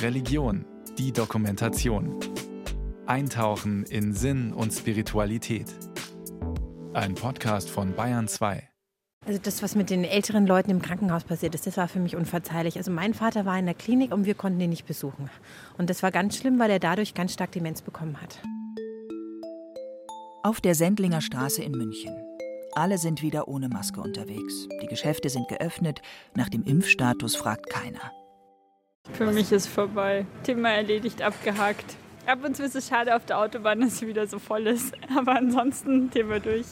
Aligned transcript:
Religion, 0.00 0.64
die 0.98 1.12
Dokumentation. 1.12 2.18
Eintauchen 3.06 3.84
in 3.84 4.12
Sinn 4.12 4.52
und 4.52 4.72
Spiritualität. 4.72 5.66
Ein 6.92 7.14
Podcast 7.14 7.70
von 7.70 7.94
Bayern 7.94 8.28
2. 8.28 8.68
Also 9.24 9.38
das, 9.40 9.62
was 9.62 9.76
mit 9.76 9.90
den 9.90 10.04
älteren 10.04 10.46
Leuten 10.46 10.70
im 10.70 10.82
Krankenhaus 10.82 11.24
passiert 11.24 11.54
ist, 11.54 11.66
das 11.66 11.76
war 11.76 11.86
für 11.86 12.00
mich 12.00 12.16
unverzeihlich. 12.16 12.76
Also 12.76 12.90
mein 12.90 13.14
Vater 13.14 13.44
war 13.44 13.58
in 13.58 13.66
der 13.66 13.74
Klinik 13.74 14.12
und 14.12 14.26
wir 14.26 14.34
konnten 14.34 14.60
ihn 14.60 14.70
nicht 14.70 14.86
besuchen. 14.86 15.30
Und 15.78 15.90
das 15.90 16.02
war 16.02 16.10
ganz 16.10 16.36
schlimm, 16.36 16.58
weil 16.58 16.70
er 16.70 16.80
dadurch 16.80 17.14
ganz 17.14 17.32
stark 17.32 17.52
Demenz 17.52 17.82
bekommen 17.82 18.20
hat. 18.20 18.42
Auf 20.42 20.60
der 20.60 20.74
Sendlinger 20.74 21.20
Straße 21.20 21.62
in 21.62 21.72
München. 21.72 22.12
Alle 22.72 22.98
sind 22.98 23.22
wieder 23.22 23.46
ohne 23.46 23.68
Maske 23.68 24.00
unterwegs. 24.00 24.68
Die 24.82 24.88
Geschäfte 24.88 25.28
sind 25.28 25.46
geöffnet. 25.48 26.00
Nach 26.34 26.48
dem 26.48 26.64
Impfstatus 26.64 27.36
fragt 27.36 27.70
keiner. 27.70 28.12
Für 29.10 29.30
mich 29.30 29.52
ist 29.52 29.66
vorbei. 29.66 30.26
Thema 30.42 30.70
erledigt, 30.70 31.22
abgehakt. 31.22 31.96
Ab 32.26 32.44
und 32.44 32.56
zu 32.56 32.62
ist 32.62 32.76
es 32.76 32.88
schade 32.88 33.14
auf 33.16 33.26
der 33.26 33.38
Autobahn, 33.38 33.80
dass 33.80 33.98
sie 33.98 34.06
wieder 34.06 34.26
so 34.26 34.38
voll 34.38 34.66
ist. 34.66 34.94
Aber 35.16 35.36
ansonsten 35.36 36.10
Thema 36.10 36.40
durch. 36.40 36.66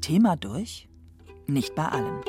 Thema 0.00 0.36
durch? 0.36 0.88
Nicht 1.46 1.74
bei 1.74 1.86
allen. 1.86 2.20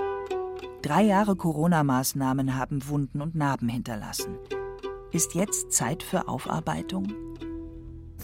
Drei 0.82 1.04
Jahre 1.04 1.36
Corona-Maßnahmen 1.36 2.56
haben 2.56 2.88
Wunden 2.88 3.22
und 3.22 3.36
Narben 3.36 3.70
hinterlassen. 3.70 4.38
Ist 5.12 5.36
jetzt 5.36 5.72
Zeit 5.72 6.04
für 6.04 6.28
Aufarbeitung? 6.28 7.14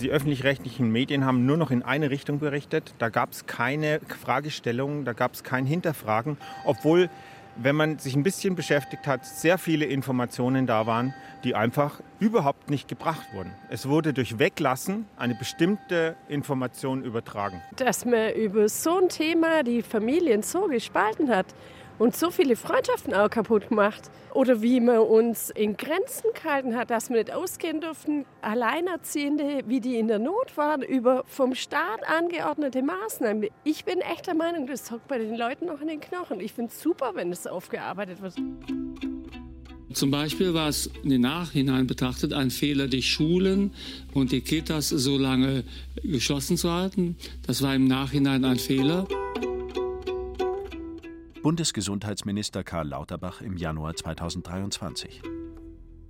Die 0.01 0.09
öffentlich-rechtlichen 0.09 0.91
Medien 0.91 1.23
haben 1.23 1.45
nur 1.45 1.57
noch 1.57 1.69
in 1.69 1.83
eine 1.83 2.09
Richtung 2.09 2.39
berichtet. 2.39 2.95
Da 2.97 3.09
gab 3.09 3.31
es 3.31 3.45
keine 3.45 3.99
Fragestellungen, 4.21 5.05
da 5.05 5.13
gab 5.13 5.33
es 5.33 5.43
kein 5.43 5.65
Hinterfragen, 5.65 6.37
obwohl 6.65 7.09
wenn 7.55 7.75
man 7.75 7.99
sich 7.99 8.15
ein 8.15 8.23
bisschen 8.23 8.55
beschäftigt 8.55 9.07
hat, 9.07 9.25
sehr 9.25 9.57
viele 9.57 9.85
Informationen 9.85 10.65
da 10.65 10.85
waren, 10.85 11.13
die 11.43 11.55
einfach 11.55 12.01
überhaupt 12.19 12.69
nicht 12.69 12.87
gebracht 12.87 13.27
wurden. 13.33 13.51
Es 13.69 13.87
wurde 13.87 14.13
durch 14.13 14.39
Weglassen 14.39 15.05
eine 15.17 15.35
bestimmte 15.35 16.15
Information 16.27 17.03
übertragen. 17.03 17.61
Dass 17.75 18.05
man 18.05 18.33
über 18.33 18.69
so 18.69 18.99
ein 18.99 19.09
Thema 19.09 19.63
die 19.63 19.81
Familien 19.81 20.41
so 20.41 20.67
gespalten 20.67 21.29
hat 21.29 21.47
und 22.03 22.17
so 22.17 22.31
viele 22.31 22.57
Freundschaften 22.57 23.13
auch 23.13 23.29
kaputt 23.29 23.69
gemacht. 23.69 24.11
Oder 24.33 24.61
wie 24.61 24.81
man 24.81 24.99
uns 24.99 25.49
in 25.51 25.77
Grenzen 25.77 26.31
gehalten 26.33 26.75
hat, 26.75 26.89
dass 26.89 27.09
wir 27.09 27.15
nicht 27.15 27.31
ausgehen 27.31 27.79
durften. 27.79 28.25
Alleinerziehende, 28.41 29.61
wie 29.67 29.79
die 29.79 29.97
in 29.97 30.09
der 30.09 30.19
Not 30.19 30.57
waren, 30.57 30.81
über 30.81 31.23
vom 31.27 31.55
Staat 31.55 32.05
angeordnete 32.05 32.83
Maßnahmen. 32.83 33.47
Ich 33.63 33.85
bin 33.85 33.99
echt 34.01 34.27
der 34.27 34.33
Meinung, 34.33 34.67
das 34.67 34.91
hockt 34.91 35.07
bei 35.07 35.17
den 35.17 35.37
Leuten 35.37 35.67
noch 35.67 35.79
in 35.79 35.87
den 35.87 36.01
Knochen. 36.01 36.41
Ich 36.41 36.51
finde 36.51 36.71
es 36.73 36.81
super, 36.81 37.11
wenn 37.13 37.31
es 37.31 37.47
aufgearbeitet 37.47 38.21
wird. 38.21 38.35
Zum 39.93 40.11
Beispiel 40.11 40.53
war 40.53 40.67
es 40.67 40.89
im 41.03 41.21
Nachhinein 41.21 41.87
betrachtet 41.87 42.33
ein 42.33 42.51
Fehler, 42.51 42.87
die 42.87 43.03
Schulen 43.03 43.71
und 44.13 44.33
die 44.33 44.41
Kitas 44.41 44.89
so 44.89 45.17
lange 45.17 45.63
geschlossen 46.03 46.57
zu 46.57 46.69
halten. 46.69 47.15
Das 47.47 47.61
war 47.61 47.73
im 47.73 47.87
Nachhinein 47.87 48.43
ein 48.43 48.57
Fehler. 48.57 49.07
Bundesgesundheitsminister 51.43 52.63
Karl 52.63 52.87
Lauterbach 52.87 53.41
im 53.41 53.57
Januar 53.57 53.93
2023. 53.93 55.21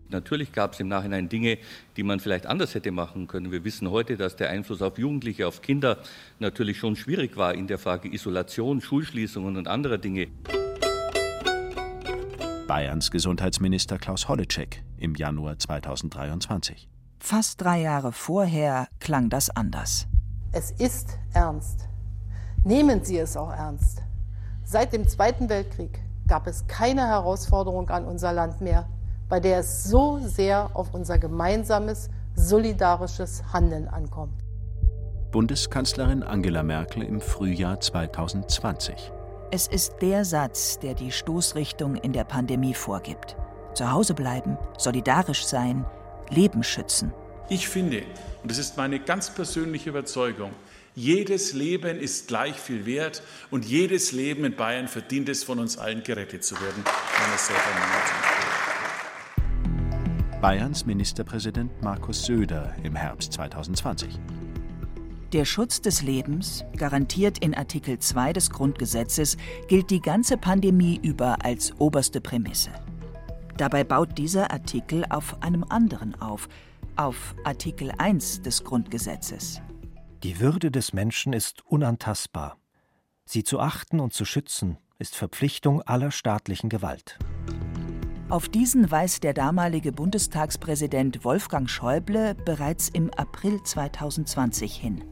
Natürlich 0.10 0.52
gab 0.52 0.74
es 0.74 0.80
im 0.80 0.88
Nachhinein 0.88 1.28
Dinge, 1.28 1.58
die 1.98 2.04
man 2.04 2.20
vielleicht 2.20 2.46
anders 2.46 2.76
hätte 2.76 2.92
machen 2.92 3.26
können. 3.26 3.52
Wir 3.52 3.64
wissen 3.64 3.90
heute, 3.90 4.16
dass 4.16 4.36
der 4.36 4.52
Einfluss 4.52 4.84
auf 4.84 5.00
Jugendliche, 5.00 5.48
auf 5.48 5.64
Kinder 5.64 5.98
natürlich 6.38 6.78
schon 6.78 6.96
schwierig 6.96 7.36
war 7.36 7.56
in 7.56 7.66
der 7.66 7.80
Frage 7.80 8.14
Isolation, 8.14 8.80
Schulschließungen 8.80 9.58
und 9.58 9.68
anderer 9.68 9.98
Dinge. 9.98 10.28
Bayerns 12.68 13.10
Gesundheitsminister 13.10 13.98
Klaus 13.98 14.30
Holleczek 14.30 14.84
im 15.00 15.16
Januar 15.16 15.58
2023. 15.58 16.88
Fast 17.18 17.60
drei 17.60 17.82
Jahre 17.82 18.12
vorher 18.12 18.88
klang 19.00 19.32
das 19.32 19.50
anders. 19.50 20.06
Es 20.52 20.70
ist 20.70 21.18
ernst. 21.34 21.88
Nehmen 22.64 23.04
Sie 23.04 23.18
es 23.18 23.36
auch 23.36 23.52
ernst. 23.52 24.04
Seit 24.66 24.94
dem 24.94 25.08
Zweiten 25.08 25.50
Weltkrieg 25.50 26.00
gab 26.28 26.48
es 26.48 26.66
keine 26.68 27.06
Herausforderung 27.08 27.90
an 27.90 28.06
unser 28.06 28.32
Land 28.32 28.62
mehr, 28.62 28.88
bei 29.28 29.40
der 29.40 29.60
es 29.60 29.84
so 29.84 30.20
sehr 30.20 30.70
auf 30.74 30.94
unser 30.94 31.20
gemeinsames, 31.20 32.10
solidarisches 32.36 33.44
Handeln 33.52 33.88
ankommt. 33.88 34.42
Bundeskanzlerin 35.32 36.24
Angela 36.24 36.64
Merkel 36.64 37.04
im 37.04 37.20
Frühjahr 37.20 37.80
2020. 37.80 39.12
Es 39.52 39.68
ist 39.68 39.96
der 40.02 40.24
Satz, 40.26 40.80
der 40.80 40.94
die 40.94 41.12
Stoßrichtung 41.12 41.96
in 41.96 42.14
der 42.14 42.24
Pandemie 42.24 42.74
vorgibt. 42.74 43.36
Zu 43.74 43.92
Hause 43.92 44.14
bleiben, 44.14 44.58
solidarisch 44.78 45.46
sein, 45.46 45.86
Leben 46.30 46.64
schützen. 46.64 47.12
Ich 47.50 47.68
finde, 47.68 48.04
und 48.42 48.50
das 48.50 48.58
ist 48.58 48.78
meine 48.78 49.00
ganz 49.00 49.30
persönliche 49.30 49.90
Überzeugung, 49.90 50.52
jedes 50.96 51.54
Leben 51.54 52.00
ist 52.00 52.28
gleich 52.28 52.56
viel 52.56 52.86
wert 52.86 53.24
und 53.52 53.66
jedes 53.66 54.12
Leben 54.12 54.46
in 54.46 54.56
Bayern 54.56 54.88
verdient 54.88 55.30
es, 55.30 55.44
von 55.44 55.60
uns 55.60 55.78
allen 55.78 56.04
gerettet 56.04 56.44
zu 56.44 56.56
werden. 56.56 56.84
Meine 56.86 57.38
sehr 57.38 57.56
Bayerns 60.42 60.86
Ministerpräsident 60.86 61.72
Markus 61.82 62.26
Söder 62.26 62.76
im 62.84 62.96
Herbst 62.96 63.34
2020. 63.34 64.20
Der 65.32 65.46
Schutz 65.46 65.82
des 65.82 66.04
Lebens, 66.04 66.64
garantiert 66.78 67.40
in 67.40 67.56
Artikel 67.56 67.98
2 67.98 68.34
des 68.34 68.52
Grundgesetzes, 68.52 69.38
gilt 69.68 69.90
die 69.90 70.02
ganze 70.02 70.38
Pandemie 70.38 71.00
über 71.02 71.44
als 71.44 71.74
oberste 71.80 72.22
Prämisse. 72.22 72.70
Dabei 73.58 73.84
baut 73.84 74.18
dieser 74.18 74.52
Artikel 74.52 75.06
auf 75.10 75.42
einem 75.42 75.64
anderen 75.70 76.14
auf, 76.22 76.48
auf 76.98 77.34
Artikel 77.46 77.92
1 77.98 78.42
des 78.42 78.64
Grundgesetzes. 78.64 79.62
Die 80.24 80.40
Würde 80.40 80.72
des 80.72 80.94
Menschen 80.94 81.34
ist 81.34 81.66
unantastbar. 81.68 82.58
Sie 83.26 83.44
zu 83.44 83.60
achten 83.60 84.00
und 84.00 84.14
zu 84.14 84.24
schützen 84.24 84.78
ist 84.98 85.18
Verpflichtung 85.18 85.82
aller 85.82 86.12
staatlichen 86.12 86.70
Gewalt. 86.70 87.20
Auf 88.30 88.48
diesen 88.48 88.90
weist 88.90 89.26
der 89.26 89.34
damalige 89.34 89.92
Bundestagspräsident 89.92 91.26
Wolfgang 91.26 91.70
Schäuble 91.70 92.36
bereits 92.36 92.88
im 92.88 93.14
April 93.14 93.62
2020 93.64 94.74
hin. 94.78 95.04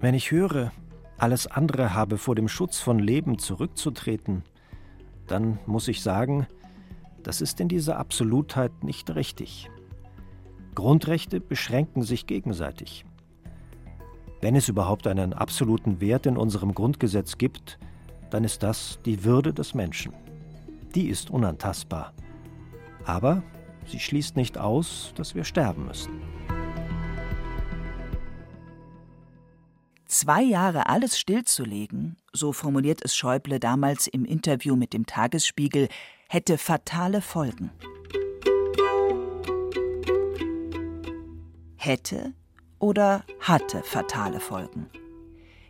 Wenn 0.00 0.14
ich 0.14 0.32
höre, 0.32 0.72
alles 1.16 1.46
andere 1.46 1.94
habe 1.94 2.18
vor 2.18 2.34
dem 2.34 2.48
Schutz 2.48 2.80
von 2.80 2.98
Leben 2.98 3.38
zurückzutreten, 3.38 4.42
dann 5.28 5.60
muss 5.66 5.86
ich 5.86 6.02
sagen, 6.02 6.48
das 7.22 7.40
ist 7.40 7.60
in 7.60 7.68
dieser 7.68 7.98
Absolutheit 7.98 8.82
nicht 8.82 9.14
richtig. 9.14 9.70
Grundrechte 10.74 11.40
beschränken 11.40 12.02
sich 12.02 12.26
gegenseitig. 12.26 13.04
Wenn 14.40 14.54
es 14.54 14.68
überhaupt 14.68 15.06
einen 15.06 15.32
absoluten 15.32 16.00
Wert 16.00 16.26
in 16.26 16.36
unserem 16.36 16.74
Grundgesetz 16.74 17.38
gibt, 17.38 17.78
dann 18.30 18.44
ist 18.44 18.62
das 18.62 18.98
die 19.04 19.24
Würde 19.24 19.52
des 19.52 19.74
Menschen. 19.74 20.12
Die 20.94 21.08
ist 21.08 21.30
unantastbar. 21.30 22.12
Aber 23.04 23.42
sie 23.86 23.98
schließt 23.98 24.36
nicht 24.36 24.58
aus, 24.58 25.12
dass 25.16 25.34
wir 25.34 25.44
sterben 25.44 25.86
müssen. 25.86 26.20
Zwei 30.06 30.42
Jahre 30.42 30.88
alles 30.88 31.18
stillzulegen, 31.18 32.16
so 32.32 32.52
formuliert 32.52 33.00
es 33.04 33.16
Schäuble 33.16 33.58
damals 33.58 34.06
im 34.06 34.24
Interview 34.24 34.76
mit 34.76 34.92
dem 34.92 35.06
Tagesspiegel, 35.06 35.88
hätte 36.28 36.58
fatale 36.58 37.20
Folgen. 37.20 37.70
Hätte 41.76 42.34
oder 42.78 43.24
hatte 43.40 43.82
fatale 43.82 44.40
Folgen. 44.40 44.86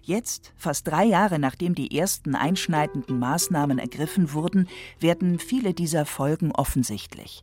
Jetzt, 0.02 0.52
fast 0.56 0.86
drei 0.86 1.04
Jahre 1.04 1.40
nachdem 1.40 1.74
die 1.74 1.98
ersten 1.98 2.36
einschneidenden 2.36 3.18
Maßnahmen 3.18 3.80
ergriffen 3.80 4.32
wurden, 4.32 4.68
werden 5.00 5.40
viele 5.40 5.74
dieser 5.74 6.06
Folgen 6.06 6.52
offensichtlich. 6.52 7.42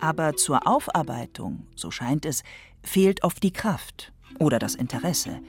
Aber 0.00 0.36
zur 0.36 0.68
Aufarbeitung, 0.68 1.66
so 1.74 1.90
scheint 1.90 2.24
es, 2.24 2.44
fehlt 2.84 3.24
oft 3.24 3.42
die 3.42 3.52
Kraft 3.52 4.12
oder 4.38 4.60
das 4.60 4.76
Interesse. 4.76 5.40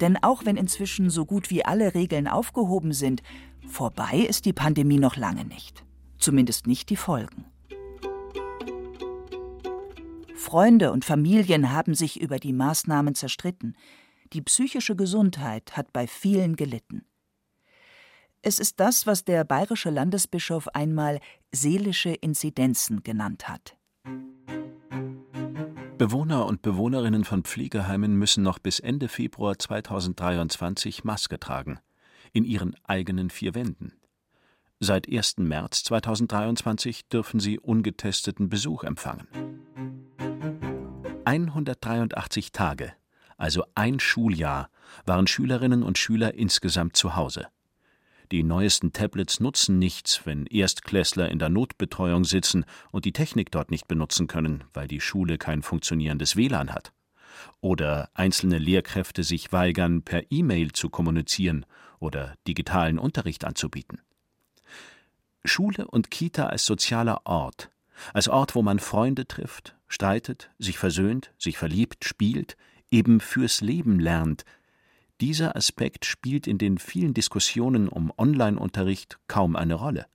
Denn 0.00 0.16
auch 0.22 0.46
wenn 0.46 0.56
inzwischen 0.56 1.10
so 1.10 1.26
gut 1.26 1.50
wie 1.50 1.64
alle 1.64 1.94
Regeln 1.94 2.26
aufgehoben 2.26 2.92
sind, 2.92 3.22
vorbei 3.68 4.24
ist 4.26 4.46
die 4.46 4.52
Pandemie 4.54 4.98
noch 4.98 5.16
lange 5.16 5.44
nicht. 5.44 5.84
Zumindest 6.18 6.66
nicht 6.66 6.88
die 6.88 6.96
Folgen. 6.96 7.44
Freunde 10.34 10.90
und 10.92 11.04
Familien 11.04 11.72
haben 11.72 11.94
sich 11.94 12.20
über 12.20 12.38
die 12.38 12.52
Maßnahmen 12.52 13.14
zerstritten. 13.14 13.76
Die 14.32 14.42
psychische 14.42 14.96
Gesundheit 14.96 15.76
hat 15.76 15.92
bei 15.92 16.06
vielen 16.06 16.56
gelitten. 16.56 17.04
Es 18.42 18.58
ist 18.58 18.80
das, 18.80 19.06
was 19.06 19.24
der 19.24 19.44
bayerische 19.44 19.90
Landesbischof 19.90 20.68
einmal 20.74 21.20
seelische 21.52 22.10
Inzidenzen 22.10 23.02
genannt 23.02 23.48
hat. 23.48 23.76
Bewohner 25.96 26.44
und 26.46 26.60
Bewohnerinnen 26.60 27.24
von 27.24 27.44
Pflegeheimen 27.44 28.16
müssen 28.16 28.42
noch 28.42 28.58
bis 28.58 28.80
Ende 28.80 29.08
Februar 29.08 29.58
2023 29.58 31.04
Maske 31.04 31.38
tragen, 31.38 31.78
in 32.32 32.44
ihren 32.44 32.74
eigenen 32.82 33.30
vier 33.30 33.54
Wänden. 33.54 33.94
Seit 34.80 35.08
1. 35.08 35.38
März 35.38 35.84
2023 35.84 37.08
dürfen 37.08 37.38
sie 37.40 37.60
ungetesteten 37.60 38.48
Besuch 38.48 38.82
empfangen. 38.82 39.28
183 41.26 42.52
Tage, 42.52 42.92
also 43.36 43.64
ein 43.74 44.00
Schuljahr, 44.00 44.70
waren 45.06 45.26
Schülerinnen 45.26 45.82
und 45.82 45.98
Schüler 45.98 46.34
insgesamt 46.34 46.96
zu 46.96 47.16
Hause. 47.16 47.48
Die 48.32 48.42
neuesten 48.42 48.92
Tablets 48.92 49.40
nutzen 49.40 49.78
nichts, 49.78 50.24
wenn 50.24 50.46
Erstklässler 50.46 51.30
in 51.30 51.38
der 51.38 51.50
Notbetreuung 51.50 52.24
sitzen 52.24 52.64
und 52.90 53.04
die 53.04 53.12
Technik 53.12 53.50
dort 53.50 53.70
nicht 53.70 53.86
benutzen 53.86 54.26
können, 54.26 54.64
weil 54.72 54.88
die 54.88 55.00
Schule 55.00 55.38
kein 55.38 55.62
funktionierendes 55.62 56.36
WLAN 56.36 56.72
hat. 56.72 56.92
Oder 57.60 58.10
einzelne 58.14 58.58
Lehrkräfte 58.58 59.24
sich 59.24 59.52
weigern, 59.52 60.02
per 60.02 60.22
E-Mail 60.30 60.72
zu 60.72 60.88
kommunizieren 60.88 61.66
oder 61.98 62.34
digitalen 62.46 62.98
Unterricht 62.98 63.44
anzubieten. 63.44 64.00
Schule 65.44 65.86
und 65.86 66.10
Kita 66.10 66.46
als 66.46 66.64
sozialer 66.64 67.20
Ort, 67.24 67.70
als 68.14 68.28
Ort, 68.28 68.54
wo 68.54 68.62
man 68.62 68.78
Freunde 68.78 69.26
trifft, 69.26 69.76
streitet, 69.94 70.50
sich 70.58 70.76
versöhnt, 70.76 71.32
sich 71.38 71.56
verliebt, 71.56 72.04
spielt, 72.04 72.56
eben 72.90 73.20
fürs 73.20 73.60
Leben 73.60 73.98
lernt, 74.00 74.44
dieser 75.20 75.54
Aspekt 75.54 76.04
spielt 76.04 76.48
in 76.48 76.58
den 76.58 76.78
vielen 76.78 77.14
Diskussionen 77.14 77.88
um 77.88 78.12
Online-Unterricht 78.18 79.18
kaum 79.28 79.54
eine 79.54 79.74
Rolle. 79.74 80.06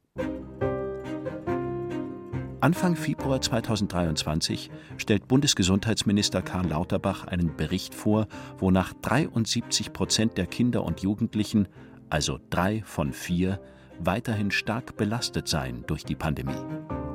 Anfang 2.60 2.98
Februar 2.98 3.40
2023 3.40 4.70
stellt 4.98 5.30
Bundesgesundheitsminister 5.30 6.42
Karl 6.42 6.68
Lauterbach 6.68 7.24
einen 7.24 7.56
Bericht 7.56 7.96
vor, 7.96 8.28
wonach 8.58 8.94
73 8.94 9.94
Prozent 9.94 10.38
der 10.38 10.46
Kinder 10.46 10.84
und 10.84 11.00
Jugendlichen, 11.00 11.70
also 12.10 12.38
drei 12.50 12.84
von 12.84 13.14
vier, 13.14 13.62
weiterhin 14.00 14.52
stark 14.52 14.98
belastet 14.98 15.48
seien 15.48 15.86
durch 15.88 16.04
die 16.04 16.16
Pandemie. 16.16 17.09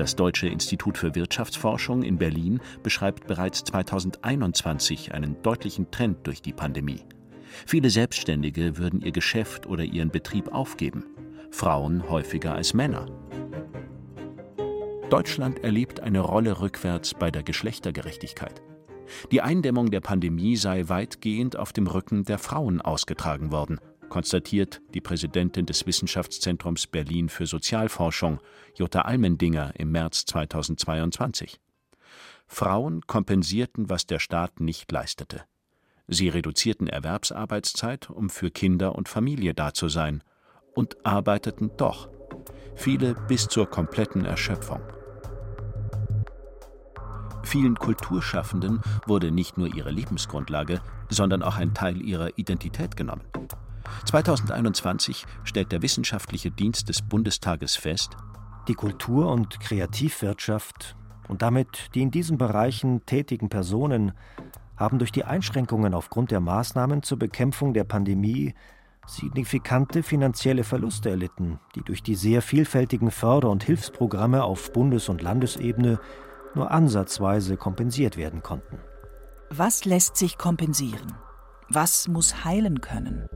Das 0.00 0.16
Deutsche 0.16 0.48
Institut 0.48 0.96
für 0.96 1.14
Wirtschaftsforschung 1.14 2.02
in 2.02 2.16
Berlin 2.16 2.60
beschreibt 2.82 3.26
bereits 3.26 3.64
2021 3.64 5.12
einen 5.12 5.42
deutlichen 5.42 5.90
Trend 5.90 6.26
durch 6.26 6.40
die 6.40 6.54
Pandemie. 6.54 7.04
Viele 7.66 7.90
Selbstständige 7.90 8.78
würden 8.78 9.02
ihr 9.02 9.12
Geschäft 9.12 9.66
oder 9.66 9.84
ihren 9.84 10.08
Betrieb 10.08 10.54
aufgeben, 10.54 11.04
Frauen 11.50 12.08
häufiger 12.08 12.54
als 12.54 12.72
Männer. 12.72 13.08
Deutschland 15.10 15.62
erlebt 15.62 16.00
eine 16.00 16.20
Rolle 16.20 16.62
rückwärts 16.62 17.12
bei 17.12 17.30
der 17.30 17.42
Geschlechtergerechtigkeit. 17.42 18.62
Die 19.30 19.42
Eindämmung 19.42 19.90
der 19.90 20.00
Pandemie 20.00 20.56
sei 20.56 20.88
weitgehend 20.88 21.56
auf 21.56 21.74
dem 21.74 21.86
Rücken 21.86 22.24
der 22.24 22.38
Frauen 22.38 22.80
ausgetragen 22.80 23.52
worden, 23.52 23.78
konstatiert 24.10 24.82
die 24.92 25.00
Präsidentin 25.00 25.64
des 25.64 25.86
Wissenschaftszentrums 25.86 26.86
Berlin 26.86 27.30
für 27.30 27.46
Sozialforschung, 27.46 28.40
Jutta 28.76 29.02
Almendinger, 29.02 29.72
im 29.78 29.90
März 29.90 30.26
2022. 30.26 31.58
Frauen 32.46 33.00
kompensierten, 33.06 33.88
was 33.88 34.06
der 34.06 34.18
Staat 34.18 34.60
nicht 34.60 34.92
leistete. 34.92 35.44
Sie 36.08 36.28
reduzierten 36.28 36.88
Erwerbsarbeitszeit, 36.88 38.10
um 38.10 38.28
für 38.28 38.50
Kinder 38.50 38.96
und 38.96 39.08
Familie 39.08 39.54
da 39.54 39.72
zu 39.72 39.88
sein, 39.88 40.22
und 40.74 41.06
arbeiteten 41.06 41.70
doch, 41.76 42.10
viele 42.74 43.14
bis 43.28 43.46
zur 43.46 43.70
kompletten 43.70 44.24
Erschöpfung. 44.24 44.80
Vielen 47.44 47.76
Kulturschaffenden 47.76 48.80
wurde 49.06 49.30
nicht 49.30 49.56
nur 49.56 49.74
ihre 49.74 49.90
Lebensgrundlage, 49.90 50.80
sondern 51.08 51.42
auch 51.42 51.56
ein 51.56 51.74
Teil 51.74 52.00
ihrer 52.00 52.36
Identität 52.38 52.96
genommen. 52.96 53.22
2021 54.06 55.26
stellt 55.44 55.72
der 55.72 55.82
Wissenschaftliche 55.82 56.50
Dienst 56.50 56.88
des 56.88 57.02
Bundestages 57.02 57.76
fest, 57.76 58.16
die 58.68 58.74
Kultur- 58.74 59.30
und 59.30 59.60
Kreativwirtschaft 59.60 60.96
und 61.28 61.42
damit 61.42 61.90
die 61.94 62.02
in 62.02 62.10
diesen 62.10 62.38
Bereichen 62.38 63.04
tätigen 63.06 63.48
Personen 63.48 64.12
haben 64.76 64.98
durch 64.98 65.12
die 65.12 65.24
Einschränkungen 65.24 65.94
aufgrund 65.94 66.30
der 66.30 66.40
Maßnahmen 66.40 67.02
zur 67.02 67.18
Bekämpfung 67.18 67.74
der 67.74 67.84
Pandemie 67.84 68.54
signifikante 69.06 70.02
finanzielle 70.02 70.64
Verluste 70.64 71.10
erlitten, 71.10 71.58
die 71.74 71.82
durch 71.82 72.02
die 72.02 72.14
sehr 72.14 72.42
vielfältigen 72.42 73.10
Förder- 73.10 73.50
und 73.50 73.64
Hilfsprogramme 73.64 74.42
auf 74.44 74.72
Bundes- 74.72 75.08
und 75.08 75.22
Landesebene 75.22 76.00
nur 76.54 76.70
ansatzweise 76.70 77.56
kompensiert 77.56 78.16
werden 78.16 78.42
konnten. 78.42 78.78
Was 79.50 79.84
lässt 79.84 80.16
sich 80.16 80.38
kompensieren? 80.38 81.14
Was 81.68 82.08
muss 82.08 82.44
heilen 82.44 82.80
können? 82.80 83.26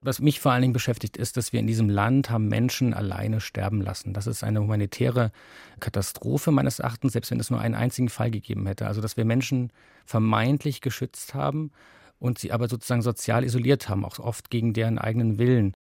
Was 0.00 0.20
mich 0.20 0.38
vor 0.38 0.52
allen 0.52 0.62
Dingen 0.62 0.72
beschäftigt, 0.72 1.16
ist, 1.16 1.36
dass 1.36 1.52
wir 1.52 1.58
in 1.58 1.66
diesem 1.66 1.88
Land 1.88 2.30
haben 2.30 2.46
Menschen 2.46 2.94
alleine 2.94 3.40
sterben 3.40 3.80
lassen. 3.80 4.14
Das 4.14 4.28
ist 4.28 4.44
eine 4.44 4.60
humanitäre 4.60 5.32
Katastrophe 5.80 6.52
meines 6.52 6.78
Erachtens, 6.78 7.14
selbst 7.14 7.32
wenn 7.32 7.40
es 7.40 7.50
nur 7.50 7.60
einen 7.60 7.74
einzigen 7.74 8.08
Fall 8.08 8.30
gegeben 8.30 8.66
hätte. 8.66 8.86
Also, 8.86 9.00
dass 9.00 9.16
wir 9.16 9.24
Menschen 9.24 9.72
vermeintlich 10.06 10.82
geschützt 10.82 11.34
haben 11.34 11.72
und 12.20 12.38
sie 12.38 12.52
aber 12.52 12.68
sozusagen 12.68 13.02
sozial 13.02 13.42
isoliert 13.42 13.88
haben, 13.88 14.04
auch 14.04 14.20
oft 14.20 14.50
gegen 14.50 14.72
deren 14.72 14.98
eigenen 14.98 15.38
Willen. 15.38 15.74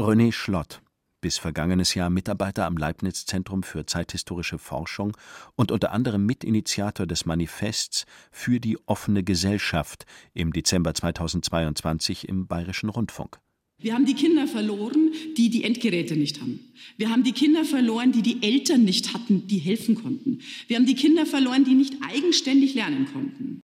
René 0.00 0.32
Schlott, 0.32 0.82
bis 1.20 1.38
vergangenes 1.38 1.94
Jahr 1.94 2.10
Mitarbeiter 2.10 2.66
am 2.66 2.76
Leibniz-Zentrum 2.76 3.62
für 3.62 3.86
zeithistorische 3.86 4.58
Forschung 4.58 5.16
und 5.54 5.70
unter 5.70 5.92
anderem 5.92 6.26
Mitinitiator 6.26 7.06
des 7.06 7.26
Manifests 7.26 8.06
für 8.32 8.58
die 8.58 8.76
offene 8.86 9.22
Gesellschaft 9.22 10.04
im 10.34 10.52
Dezember 10.52 10.94
2022 10.94 12.28
im 12.28 12.48
Bayerischen 12.48 12.88
Rundfunk. 12.88 13.38
Wir 13.82 13.94
haben 13.94 14.06
die 14.06 14.14
Kinder 14.14 14.46
verloren, 14.46 15.12
die 15.36 15.50
die 15.50 15.64
Endgeräte 15.64 16.16
nicht 16.16 16.40
haben. 16.40 16.60
Wir 16.96 17.10
haben 17.10 17.24
die 17.24 17.32
Kinder 17.32 17.64
verloren, 17.64 18.12
die 18.12 18.22
die 18.22 18.42
Eltern 18.42 18.84
nicht 18.84 19.12
hatten, 19.12 19.46
die 19.48 19.58
helfen 19.58 19.96
konnten. 19.96 20.40
Wir 20.68 20.76
haben 20.76 20.86
die 20.86 20.94
Kinder 20.94 21.26
verloren, 21.26 21.64
die 21.64 21.74
nicht 21.74 21.94
eigenständig 22.08 22.74
lernen 22.74 23.06
konnten. 23.12 23.60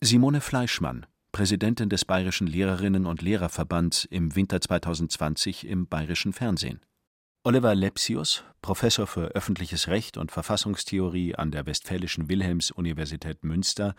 Simone 0.00 0.40
Fleischmann, 0.40 1.06
Präsidentin 1.32 1.88
des 1.88 2.04
Bayerischen 2.04 2.46
Lehrerinnen 2.46 3.06
und 3.06 3.22
Lehrerverbands 3.22 4.04
im 4.04 4.36
Winter 4.36 4.60
2020 4.60 5.66
im 5.66 5.86
Bayerischen 5.88 6.32
Fernsehen. 6.32 6.80
Oliver 7.42 7.74
Lepsius, 7.74 8.42
Professor 8.60 9.06
für 9.06 9.28
öffentliches 9.28 9.88
Recht 9.88 10.16
und 10.16 10.32
Verfassungstheorie 10.32 11.34
an 11.34 11.50
der 11.50 11.66
Westfälischen 11.66 12.28
Wilhelms-Universität 12.28 13.44
Münster, 13.44 13.94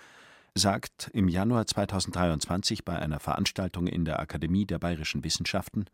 sagt 0.57 1.09
im 1.13 1.27
Januar 1.27 1.67
2023 1.67 2.83
bei 2.83 2.97
einer 2.97 3.19
Veranstaltung 3.19 3.87
in 3.87 4.05
der 4.05 4.19
Akademie 4.19 4.65
der 4.65 4.79
Bayerischen 4.79 5.23
Wissenschaften 5.23 5.85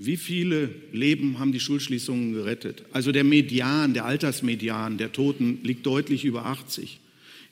wie 0.00 0.16
viele 0.16 0.70
Leben 0.92 1.40
haben 1.40 1.50
die 1.50 1.58
Schulschließungen 1.58 2.32
gerettet? 2.32 2.84
Also 2.92 3.10
der 3.10 3.24
Median, 3.24 3.94
der 3.94 4.04
Altersmedian 4.04 4.96
der 4.96 5.10
Toten 5.10 5.58
liegt 5.64 5.84
deutlich 5.84 6.24
über 6.24 6.46
80. 6.46 7.00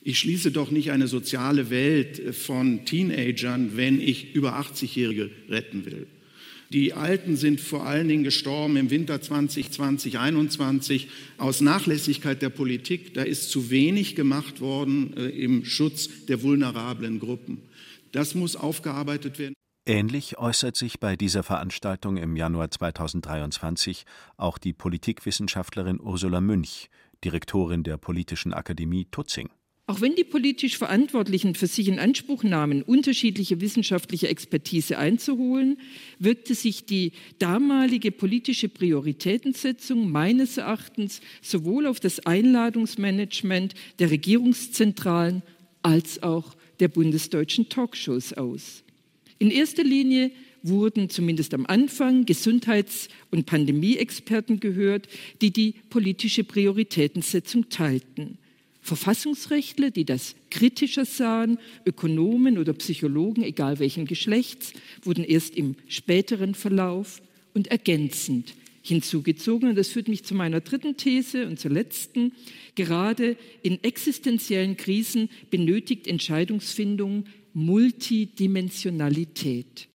Ich 0.02 0.20
schließe 0.20 0.52
doch 0.52 0.70
nicht 0.70 0.92
eine 0.92 1.08
soziale 1.08 1.70
Welt 1.70 2.36
von 2.36 2.84
Teenagern, 2.84 3.72
wenn 3.74 4.00
ich 4.00 4.32
über 4.36 4.60
80-Jährige 4.60 5.30
retten 5.48 5.84
will. 5.86 6.06
Die 6.70 6.94
Alten 6.94 7.36
sind 7.36 7.60
vor 7.60 7.86
allen 7.86 8.08
Dingen 8.08 8.24
gestorben 8.24 8.76
im 8.76 8.90
Winter 8.90 9.20
2020, 9.20 9.72
2021 9.72 11.08
aus 11.38 11.60
Nachlässigkeit 11.60 12.42
der 12.42 12.48
Politik. 12.50 13.14
Da 13.14 13.22
ist 13.22 13.50
zu 13.50 13.70
wenig 13.70 14.16
gemacht 14.16 14.60
worden 14.60 15.16
äh, 15.16 15.28
im 15.28 15.64
Schutz 15.64 16.26
der 16.26 16.42
vulnerablen 16.42 17.20
Gruppen. 17.20 17.62
Das 18.12 18.34
muss 18.34 18.56
aufgearbeitet 18.56 19.38
werden. 19.38 19.54
Ähnlich 19.88 20.36
äußert 20.38 20.74
sich 20.74 20.98
bei 20.98 21.14
dieser 21.14 21.44
Veranstaltung 21.44 22.16
im 22.16 22.34
Januar 22.34 22.72
2023 22.72 24.04
auch 24.36 24.58
die 24.58 24.72
Politikwissenschaftlerin 24.72 26.00
Ursula 26.00 26.40
Münch, 26.40 26.90
Direktorin 27.22 27.84
der 27.84 27.96
Politischen 27.96 28.52
Akademie 28.52 29.06
Tutzing. 29.12 29.50
Auch 29.88 30.00
wenn 30.00 30.16
die 30.16 30.24
politisch 30.24 30.78
Verantwortlichen 30.78 31.54
für 31.54 31.68
sich 31.68 31.86
in 31.86 32.00
Anspruch 32.00 32.42
nahmen, 32.42 32.82
unterschiedliche 32.82 33.60
wissenschaftliche 33.60 34.26
Expertise 34.26 34.98
einzuholen, 34.98 35.78
wirkte 36.18 36.56
sich 36.56 36.86
die 36.86 37.12
damalige 37.38 38.10
politische 38.10 38.68
Prioritätensetzung 38.68 40.10
meines 40.10 40.56
Erachtens 40.56 41.20
sowohl 41.40 41.86
auf 41.86 42.00
das 42.00 42.26
Einladungsmanagement 42.26 43.74
der 44.00 44.10
Regierungszentralen 44.10 45.42
als 45.82 46.20
auch 46.20 46.56
der 46.80 46.88
bundesdeutschen 46.88 47.68
Talkshows 47.68 48.32
aus. 48.32 48.82
In 49.38 49.52
erster 49.52 49.84
Linie 49.84 50.32
wurden 50.64 51.10
zumindest 51.10 51.54
am 51.54 51.64
Anfang 51.64 52.24
Gesundheits- 52.24 53.08
und 53.30 53.46
Pandemieexperten 53.46 54.58
gehört, 54.58 55.06
die 55.40 55.52
die 55.52 55.74
politische 55.90 56.42
Prioritätensetzung 56.42 57.68
teilten. 57.68 58.38
Verfassungsrechtler, 58.86 59.90
die 59.90 60.04
das 60.04 60.36
kritischer 60.50 61.04
sahen, 61.04 61.58
Ökonomen 61.84 62.56
oder 62.56 62.72
Psychologen, 62.72 63.42
egal 63.42 63.80
welchen 63.80 64.06
Geschlechts, 64.06 64.72
wurden 65.02 65.24
erst 65.24 65.56
im 65.56 65.74
späteren 65.88 66.54
Verlauf 66.54 67.20
und 67.52 67.66
ergänzend 67.66 68.54
hinzugezogen. 68.82 69.70
Und 69.70 69.76
das 69.76 69.88
führt 69.88 70.06
mich 70.08 70.22
zu 70.24 70.34
meiner 70.34 70.60
dritten 70.60 70.96
These 70.96 71.46
und 71.46 71.58
zur 71.58 71.72
letzten. 71.72 72.32
Gerade 72.76 73.36
in 73.62 73.82
existenziellen 73.82 74.76
Krisen 74.76 75.30
benötigt 75.50 76.06
Entscheidungsfindung 76.06 77.24
Multidimensionalität. 77.52 79.88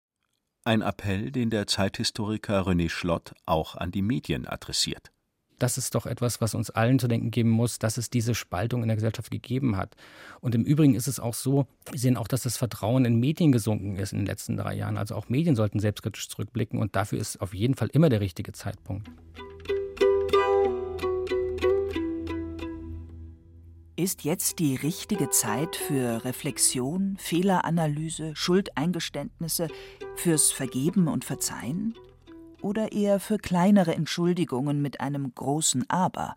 Ein 0.66 0.82
Appell, 0.82 1.32
den 1.32 1.52
der 1.52 1.68
Zeithistoriker 1.68 2.68
René 2.68 2.90
Schlott 2.90 3.34
auch 3.46 3.76
an 3.76 3.92
die 3.92 4.02
Medien 4.02 4.48
adressiert. 4.48 5.12
Das 5.60 5.78
ist 5.78 5.94
doch 5.94 6.06
etwas, 6.06 6.40
was 6.40 6.56
uns 6.56 6.70
allen 6.70 7.00
zu 7.00 7.10
denken 7.10 7.32
geben 7.32 7.50
muss, 7.50 7.80
dass 7.80 7.98
es 7.98 8.10
diese 8.10 8.34
Spaltung 8.34 8.82
in 8.82 8.88
der 8.88 8.96
Gesellschaft 8.96 9.30
gegeben 9.30 9.76
hat. 9.76 9.96
Und 10.40 10.56
im 10.56 10.64
Übrigen 10.64 10.96
ist 10.96 11.08
es 11.08 11.20
auch 11.20 11.34
so, 11.34 11.68
wir 11.92 12.00
sehen 12.00 12.16
auch, 12.16 12.30
dass 12.30 12.44
das 12.44 12.56
Vertrauen 12.56 13.04
in 13.04 13.20
Medien 13.20 13.52
gesunken 13.52 13.98
ist 13.98 14.14
in 14.14 14.20
den 14.20 14.26
letzten 14.26 14.56
drei 14.56 14.74
Jahren. 14.74 14.98
Also 14.98 15.16
auch 15.16 15.28
Medien 15.28 15.58
sollten 15.58 15.80
selbstkritisch 15.80 16.30
zurückblicken 16.30 16.80
und 16.80 16.96
dafür 16.96 17.20
ist 17.20 17.42
auf 17.42 17.54
jeden 17.54 17.76
Fall 17.76 17.90
immer 17.92 18.08
der 18.08 18.22
richtige 18.22 18.54
Zeitpunkt. 18.54 19.10
Ist 23.98 24.24
jetzt 24.24 24.60
die 24.60 24.78
richtige 24.78 25.30
Zeit 25.30 25.76
für 25.76 26.24
Reflexion, 26.24 27.18
Fehleranalyse, 27.20 28.34
Schuldeingeständnisse, 28.34 29.68
fürs 30.16 30.54
Vergeben 30.54 31.10
und 31.10 31.26
Verzeihen? 31.26 31.96
Oder 32.62 32.92
eher 32.92 33.20
für 33.20 33.38
kleinere 33.38 33.96
Entschuldigungen 33.96 34.82
mit 34.82 35.00
einem 35.00 35.34
großen 35.34 35.90
Aber, 35.90 36.36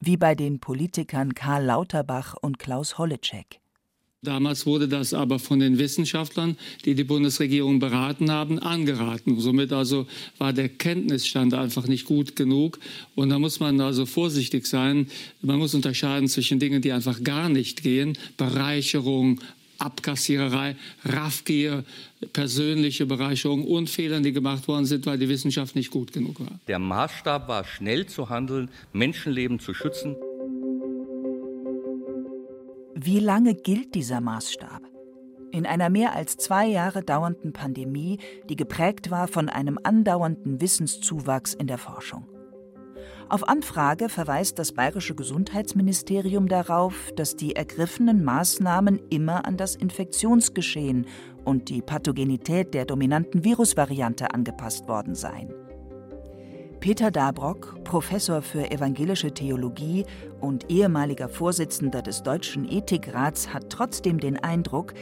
wie 0.00 0.16
bei 0.16 0.34
den 0.34 0.58
Politikern 0.58 1.34
Karl 1.34 1.64
Lauterbach 1.64 2.34
und 2.40 2.58
Klaus 2.58 2.98
Holleczek? 2.98 3.60
Damals 4.22 4.66
wurde 4.66 4.86
das 4.86 5.14
aber 5.14 5.38
von 5.38 5.60
den 5.60 5.78
Wissenschaftlern, 5.78 6.58
die 6.84 6.94
die 6.94 7.04
Bundesregierung 7.04 7.78
beraten 7.78 8.30
haben, 8.30 8.58
angeraten. 8.58 9.40
Somit 9.40 9.72
also 9.72 10.06
war 10.36 10.52
der 10.52 10.68
Kenntnisstand 10.68 11.54
einfach 11.54 11.86
nicht 11.86 12.04
gut 12.04 12.36
genug. 12.36 12.78
Und 13.14 13.30
da 13.30 13.38
muss 13.38 13.60
man 13.60 13.80
also 13.80 14.04
vorsichtig 14.04 14.66
sein. 14.66 15.06
Man 15.40 15.58
muss 15.58 15.74
unterscheiden 15.74 16.28
zwischen 16.28 16.58
Dingen, 16.58 16.82
die 16.82 16.92
einfach 16.92 17.24
gar 17.24 17.48
nicht 17.48 17.82
gehen. 17.82 18.18
Bereicherung, 18.36 19.40
Abkassiererei, 19.80 20.76
Raffgier, 21.04 21.84
persönliche 22.32 23.06
Bereicherung 23.06 23.64
und 23.64 23.88
Fehlern, 23.88 24.22
die 24.22 24.32
gemacht 24.32 24.68
worden 24.68 24.86
sind, 24.86 25.06
weil 25.06 25.18
die 25.18 25.28
Wissenschaft 25.28 25.74
nicht 25.74 25.90
gut 25.90 26.12
genug 26.12 26.40
war. 26.40 26.60
Der 26.68 26.78
Maßstab 26.78 27.48
war, 27.48 27.64
schnell 27.64 28.06
zu 28.06 28.28
handeln, 28.28 28.70
Menschenleben 28.92 29.58
zu 29.58 29.74
schützen. 29.74 30.16
Wie 32.94 33.18
lange 33.18 33.54
gilt 33.54 33.94
dieser 33.94 34.20
Maßstab? 34.20 34.82
In 35.52 35.66
einer 35.66 35.88
mehr 35.88 36.14
als 36.14 36.36
zwei 36.36 36.66
Jahre 36.66 37.02
dauernden 37.02 37.52
Pandemie, 37.52 38.18
die 38.48 38.56
geprägt 38.56 39.10
war 39.10 39.26
von 39.26 39.48
einem 39.48 39.78
andauernden 39.82 40.60
Wissenszuwachs 40.60 41.54
in 41.54 41.66
der 41.66 41.78
Forschung. 41.78 42.26
Auf 43.30 43.48
Anfrage 43.48 44.08
verweist 44.08 44.58
das 44.58 44.72
bayerische 44.72 45.14
Gesundheitsministerium 45.14 46.48
darauf, 46.48 47.12
dass 47.14 47.36
die 47.36 47.54
ergriffenen 47.54 48.24
Maßnahmen 48.24 49.00
immer 49.08 49.46
an 49.46 49.56
das 49.56 49.76
Infektionsgeschehen 49.76 51.06
und 51.44 51.68
die 51.68 51.80
Pathogenität 51.80 52.74
der 52.74 52.86
dominanten 52.86 53.44
Virusvariante 53.44 54.34
angepasst 54.34 54.88
worden 54.88 55.14
seien. 55.14 55.54
Peter 56.80 57.12
Dabrock, 57.12 57.84
Professor 57.84 58.42
für 58.42 58.68
evangelische 58.72 59.32
Theologie 59.32 60.06
und 60.40 60.68
ehemaliger 60.68 61.28
Vorsitzender 61.28 62.02
des 62.02 62.24
Deutschen 62.24 62.68
Ethikrats, 62.68 63.54
hat 63.54 63.70
trotzdem 63.70 64.18
den 64.18 64.42
Eindruck, 64.42 64.92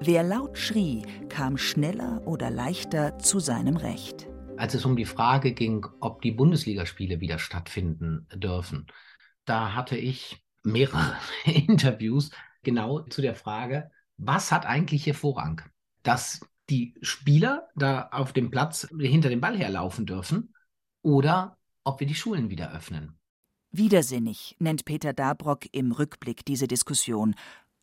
wer 0.00 0.24
laut 0.24 0.58
schrie, 0.58 1.02
kam 1.28 1.56
schneller 1.56 2.20
oder 2.24 2.50
leichter 2.50 3.16
zu 3.20 3.38
seinem 3.38 3.76
Recht. 3.76 4.29
Als 4.60 4.74
es 4.74 4.84
um 4.84 4.94
die 4.94 5.06
Frage 5.06 5.54
ging, 5.54 5.86
ob 6.00 6.20
die 6.20 6.32
Bundesligaspiele 6.32 7.20
wieder 7.20 7.38
stattfinden 7.38 8.26
dürfen, 8.34 8.88
da 9.46 9.72
hatte 9.74 9.96
ich 9.96 10.44
mehrere 10.62 11.16
Interviews 11.46 12.30
genau 12.62 13.00
zu 13.00 13.22
der 13.22 13.34
Frage, 13.34 13.90
was 14.18 14.52
hat 14.52 14.66
eigentlich 14.66 15.04
hier 15.04 15.14
Vorrang? 15.14 15.62
Dass 16.02 16.40
die 16.68 16.94
Spieler 17.00 17.70
da 17.74 18.10
auf 18.12 18.34
dem 18.34 18.50
Platz 18.50 18.86
hinter 18.98 19.30
dem 19.30 19.40
Ball 19.40 19.56
herlaufen 19.56 20.04
dürfen 20.04 20.52
oder 21.00 21.56
ob 21.82 22.00
wir 22.00 22.06
die 22.06 22.14
Schulen 22.14 22.50
wieder 22.50 22.70
öffnen. 22.70 23.18
Widersinnig 23.70 24.56
nennt 24.58 24.84
Peter 24.84 25.14
Dabrock 25.14 25.72
im 25.72 25.90
Rückblick 25.90 26.44
diese 26.44 26.68
Diskussion, 26.68 27.34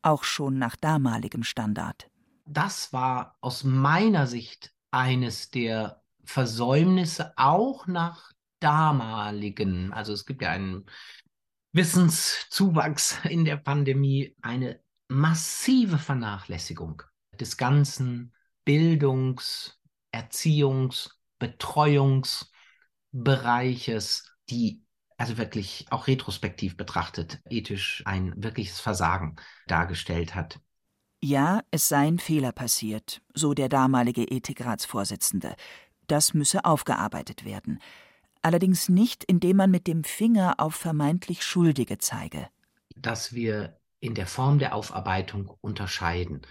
auch 0.04 0.24
schon 0.24 0.60
nach 0.60 0.76
damaligem 0.76 1.42
Standard. 1.42 2.08
Das 2.46 2.94
war 2.94 3.36
aus 3.42 3.64
meiner 3.64 4.28
Sicht 4.28 4.76
eines 4.92 5.50
der 5.50 6.04
Versäumnisse 6.28 7.34
auch 7.38 7.88
nach 7.88 8.32
damaligen, 8.60 9.94
also 9.94 10.14
es 10.14 10.26
gibt 10.26 10.42
ja 10.42 10.52
einen 10.52 10.86
Wissenszuwachs 11.74 13.20
in 13.24 13.46
der 13.46 13.58
Pandemie, 13.58 14.36
eine 14.42 14.80
massive 15.08 15.98
Vernachlässigung 15.98 17.02
des 17.40 17.58
ganzen 17.58 18.34
Bildungs-, 18.66 19.80
Erziehungs-, 20.12 21.12
Betreuungs- 21.40 22.48
Bereiches, 23.12 24.32
die 24.50 24.84
also 25.18 25.38
wirklich 25.38 25.88
auch 25.90 26.08
retrospektiv 26.08 26.78
betrachtet 26.78 27.42
ethisch 27.50 28.04
ein 28.06 28.34
wirkliches 28.38 28.80
Versagen 28.80 29.36
dargestellt 29.66 30.36
hat. 30.36 30.60
Ja, 31.20 31.62
es 31.72 31.90
seien 31.90 32.20
Fehler 32.20 32.52
passiert, 32.52 33.22
so 33.34 33.56
der 33.56 33.70
damalige 33.70 34.24
Ethikratsvorsitzende. 34.24 35.56
Das 36.08 36.34
müsse 36.34 36.66
aufgearbeitet 36.66 37.46
werden. 37.46 37.80
Allerdings 38.42 38.90
nicht, 38.90 39.24
indem 39.24 39.58
man 39.58 39.72
mit 39.72 39.88
dem 39.88 40.04
Finger 40.04 40.56
auf 40.58 40.76
vermeintlich 40.76 41.44
Schuldige 41.44 41.98
zeige. 41.98 42.48
Dass 42.96 43.34
wir 43.34 43.78
in 44.00 44.14
der 44.14 44.28
Form 44.28 44.60
der 44.60 44.76
Aufarbeitung 44.76 45.52
unterscheiden. 45.62 46.42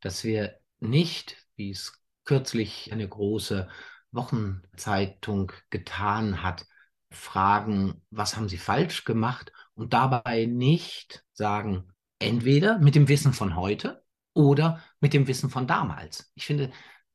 Dass 0.00 0.24
wir 0.24 0.58
nicht, 0.80 1.36
wie 1.56 1.70
es 1.70 2.00
kürzlich 2.24 2.92
eine 2.92 3.08
große 3.08 3.68
Wochenzeitung 4.10 5.52
getan 5.70 6.42
hat, 6.42 6.66
fragen, 7.10 8.02
was 8.10 8.36
haben 8.36 8.48
sie 8.48 8.58
falsch 8.58 9.04
gemacht 9.04 9.52
und 9.74 9.92
dabei 9.92 10.46
nicht 10.46 11.24
sagen, 11.32 11.92
entweder 12.18 12.78
mit 12.78 12.94
dem 12.94 13.08
Wissen 13.08 13.32
von 13.32 13.56
heute 13.56 14.02
oder 14.34 14.82
mit 15.00 15.14
dem 15.14 15.26
Wissen 15.26 15.50
von 15.50 15.66
damals. 15.66 16.30
Ich 16.34 16.46
finde, 16.46 16.72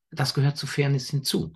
das 0.10 0.34
gehört 0.34 0.58
zu 0.58 0.68
Fairness 0.68 1.10
hinzu. 1.10 1.54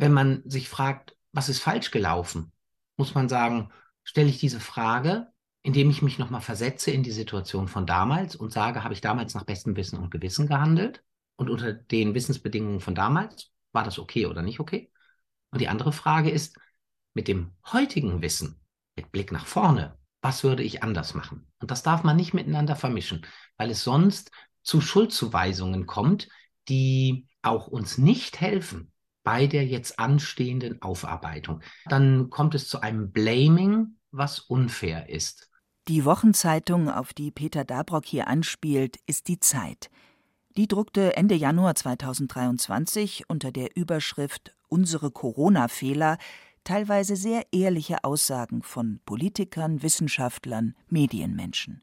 Wenn 0.00 0.14
man 0.14 0.42
sich 0.46 0.70
fragt, 0.70 1.14
was 1.30 1.50
ist 1.50 1.58
falsch 1.58 1.90
gelaufen, 1.90 2.52
muss 2.96 3.14
man 3.14 3.28
sagen, 3.28 3.70
stelle 4.02 4.30
ich 4.30 4.38
diese 4.38 4.58
Frage, 4.58 5.26
indem 5.62 5.90
ich 5.90 6.00
mich 6.00 6.18
nochmal 6.18 6.40
versetze 6.40 6.90
in 6.90 7.02
die 7.02 7.10
Situation 7.10 7.68
von 7.68 7.84
damals 7.84 8.34
und 8.34 8.50
sage, 8.50 8.82
habe 8.82 8.94
ich 8.94 9.02
damals 9.02 9.34
nach 9.34 9.44
bestem 9.44 9.76
Wissen 9.76 9.98
und 9.98 10.10
Gewissen 10.10 10.46
gehandelt 10.46 11.04
und 11.36 11.50
unter 11.50 11.74
den 11.74 12.14
Wissensbedingungen 12.14 12.80
von 12.80 12.94
damals 12.94 13.50
war 13.72 13.84
das 13.84 13.98
okay 13.98 14.24
oder 14.24 14.40
nicht 14.40 14.58
okay? 14.58 14.90
Und 15.50 15.60
die 15.60 15.68
andere 15.68 15.92
Frage 15.92 16.30
ist, 16.30 16.56
mit 17.12 17.28
dem 17.28 17.52
heutigen 17.70 18.22
Wissen, 18.22 18.58
mit 18.96 19.12
Blick 19.12 19.32
nach 19.32 19.44
vorne, 19.44 19.98
was 20.22 20.44
würde 20.44 20.62
ich 20.62 20.82
anders 20.82 21.12
machen? 21.12 21.46
Und 21.60 21.70
das 21.70 21.82
darf 21.82 22.04
man 22.04 22.16
nicht 22.16 22.32
miteinander 22.32 22.74
vermischen, 22.74 23.26
weil 23.58 23.70
es 23.70 23.84
sonst 23.84 24.30
zu 24.62 24.80
Schuldzuweisungen 24.80 25.84
kommt, 25.84 26.30
die 26.70 27.28
auch 27.42 27.66
uns 27.66 27.98
nicht 27.98 28.40
helfen 28.40 28.89
bei 29.22 29.46
der 29.46 29.66
jetzt 29.66 29.98
anstehenden 29.98 30.80
Aufarbeitung. 30.82 31.60
Dann 31.86 32.30
kommt 32.30 32.54
es 32.54 32.68
zu 32.68 32.80
einem 32.80 33.10
Blaming, 33.12 33.96
was 34.10 34.40
unfair 34.40 35.08
ist. 35.08 35.50
Die 35.88 36.04
Wochenzeitung, 36.04 36.88
auf 36.88 37.12
die 37.12 37.30
Peter 37.30 37.64
Dabrock 37.64 38.04
hier 38.04 38.28
anspielt, 38.28 38.98
ist 39.06 39.28
die 39.28 39.40
Zeit. 39.40 39.90
Die 40.56 40.68
druckte 40.68 41.16
Ende 41.16 41.34
Januar 41.34 41.74
2023 41.74 43.24
unter 43.28 43.52
der 43.52 43.76
Überschrift 43.76 44.54
Unsere 44.68 45.10
Corona-Fehler 45.10 46.16
teilweise 46.64 47.16
sehr 47.16 47.44
ehrliche 47.52 48.04
Aussagen 48.04 48.62
von 48.62 49.00
Politikern, 49.04 49.82
Wissenschaftlern, 49.82 50.76
Medienmenschen. 50.88 51.82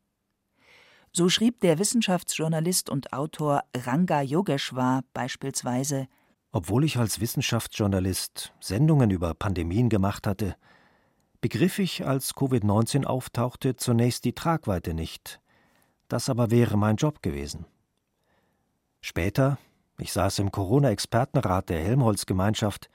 So 1.12 1.30
schrieb 1.30 1.62
der 1.62 1.80
Wissenschaftsjournalist 1.80 2.90
und 2.90 3.12
Autor 3.12 3.64
Ranga 3.76 4.22
Yogeshwar 4.22 5.04
beispielsweise 5.14 6.08
Obwohl 6.58 6.86
ich 6.86 6.98
als 6.98 7.20
Wissenschaftsjournalist 7.22 8.52
Sendungen 8.60 9.12
über 9.12 9.36
Pandemien 9.36 9.90
gemacht 9.90 10.26
hatte, 10.26 10.56
begriff 11.40 11.78
ich, 11.78 12.04
als 12.08 12.34
Covid-19 12.34 13.06
auftauchte, 13.06 13.76
zunächst 13.76 14.26
die 14.26 14.34
Tragweite 14.34 14.96
nicht. 14.96 15.40
Das 16.08 16.32
aber 16.32 16.50
wäre 16.50 16.76
mein 16.76 16.96
Job 16.96 17.22
gewesen. 17.22 17.68
Später, 19.02 19.60
ich 20.00 20.12
saß 20.12 20.40
im 20.40 20.52
Corona-Expertenrat 20.52 21.70
der 21.70 21.78
Helmholtz-Gemeinschaft, 21.84 22.90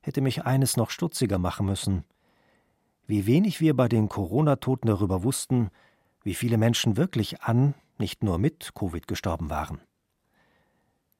hätte 0.00 0.20
mich 0.20 0.44
eines 0.44 0.76
noch 0.76 0.90
stutziger 0.90 1.38
machen 1.38 1.66
müssen. 1.66 2.02
Wie 3.06 3.24
wenig 3.24 3.60
wir 3.60 3.76
bei 3.76 3.86
den 3.86 4.08
Corona-Toten 4.08 4.88
darüber 4.88 5.22
wussten, 5.22 5.70
wie 6.24 6.34
viele 6.34 6.58
Menschen 6.58 6.96
wirklich 6.96 7.42
an, 7.42 7.74
nicht 7.98 8.24
nur 8.24 8.38
mit 8.38 8.74
Covid 8.74 9.06
gestorben 9.06 9.48
waren. 9.48 9.80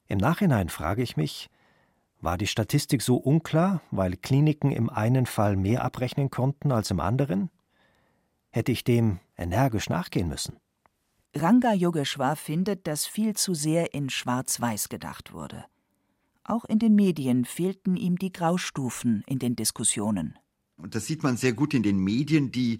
Im 0.07 0.17
Nachhinein 0.17 0.67
frage 0.67 1.01
ich 1.01 1.15
mich, 1.15 1.49
war 2.19 2.37
die 2.37 2.47
Statistik 2.47 3.01
so 3.01 3.15
unklar, 3.17 3.81
weil 3.91 4.17
Kliniken 4.17 4.71
im 4.71 4.89
einen 4.89 5.25
Fall 5.25 5.55
mehr 5.55 5.83
abrechnen 5.83 6.29
konnten 6.29 6.71
als 6.71 6.91
im 6.91 6.99
anderen? 6.99 7.49
Hätte 8.49 8.71
ich 8.71 8.83
dem 8.83 9.19
energisch 9.37 9.89
nachgehen 9.89 10.27
müssen? 10.27 10.57
Ranga 11.35 11.73
Yogeshwar 11.73 12.35
findet, 12.35 12.87
dass 12.87 13.05
viel 13.05 13.35
zu 13.35 13.53
sehr 13.53 13.93
in 13.93 14.09
Schwarz-Weiß 14.09 14.89
gedacht 14.89 15.33
wurde. 15.33 15.65
Auch 16.43 16.65
in 16.65 16.79
den 16.79 16.95
Medien 16.95 17.45
fehlten 17.45 17.95
ihm 17.97 18.17
die 18.17 18.31
Graustufen 18.31 19.23
in 19.27 19.37
den 19.37 19.55
Diskussionen. 19.55 20.39
Und 20.77 20.95
das 20.95 21.05
sieht 21.05 21.23
man 21.23 21.37
sehr 21.37 21.53
gut 21.53 21.73
in 21.73 21.83
den 21.83 21.99
Medien, 21.99 22.51
die 22.51 22.79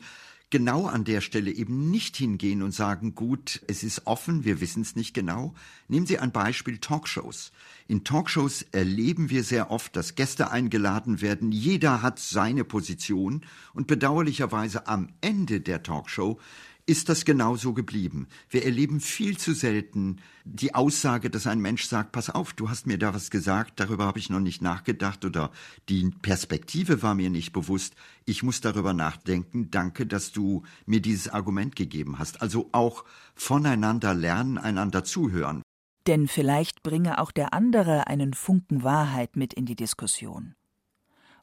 genau 0.49 0.85
an 0.85 1.03
der 1.03 1.21
Stelle 1.21 1.51
eben 1.51 1.91
nicht 1.91 2.15
hingehen 2.15 2.61
und 2.61 2.71
sagen, 2.71 3.15
gut, 3.15 3.61
es 3.67 3.83
ist 3.83 4.07
offen, 4.07 4.45
wir 4.45 4.61
wissen 4.61 4.81
es 4.81 4.95
nicht 4.95 5.13
genau. 5.13 5.53
Nehmen 5.87 6.05
Sie 6.05 6.19
ein 6.19 6.31
Beispiel 6.31 6.77
Talkshows. 6.77 7.51
In 7.87 8.03
Talkshows 8.03 8.63
erleben 8.71 9.29
wir 9.29 9.43
sehr 9.43 9.71
oft, 9.71 9.95
dass 9.95 10.15
Gäste 10.15 10.51
eingeladen 10.51 11.21
werden, 11.21 11.51
jeder 11.51 12.01
hat 12.01 12.19
seine 12.19 12.63
Position 12.63 13.41
und 13.73 13.87
bedauerlicherweise 13.87 14.87
am 14.87 15.09
Ende 15.21 15.59
der 15.61 15.83
Talkshow 15.83 16.39
ist 16.87 17.09
das 17.09 17.25
genauso 17.25 17.73
geblieben. 17.73 18.27
Wir 18.49 18.65
erleben 18.65 19.01
viel 19.01 19.37
zu 19.37 19.53
selten 19.53 20.21
die 20.45 20.73
Aussage, 20.73 21.29
dass 21.29 21.45
ein 21.45 21.59
Mensch 21.59 21.83
sagt, 21.85 22.13
pass 22.13 22.29
auf, 22.29 22.53
du 22.53 22.69
hast 22.69 22.87
mir 22.87 22.97
da 22.97 23.13
was 23.13 23.29
gesagt, 23.29 23.81
darüber 23.81 24.05
habe 24.05 24.19
ich 24.19 24.29
noch 24.29 24.39
nicht 24.39 24.61
nachgedacht 24.61 25.25
oder 25.25 25.51
die 25.89 26.09
Perspektive 26.21 27.03
war 27.03 27.13
mir 27.13 27.29
nicht 27.29 27.51
bewusst. 27.51 27.95
Ich 28.25 28.41
muss 28.41 28.61
darüber 28.61 28.93
nachdenken. 28.93 29.69
Danke, 29.69 30.07
dass 30.07 30.31
du 30.31 30.63
mir 30.85 31.01
dieses 31.01 31.27
Argument 31.27 31.75
gegeben 31.75 32.19
hast. 32.19 32.41
Also 32.41 32.69
auch 32.71 33.03
voneinander 33.35 34.13
lernen, 34.13 34.57
einander 34.57 35.03
zuhören. 35.03 35.61
Denn 36.07 36.29
vielleicht 36.29 36.83
bringe 36.83 37.19
auch 37.19 37.33
der 37.33 37.53
andere 37.53 38.07
einen 38.07 38.33
Funken 38.33 38.83
Wahrheit 38.83 39.35
mit 39.35 39.53
in 39.53 39.65
die 39.65 39.75
Diskussion. 39.75 40.55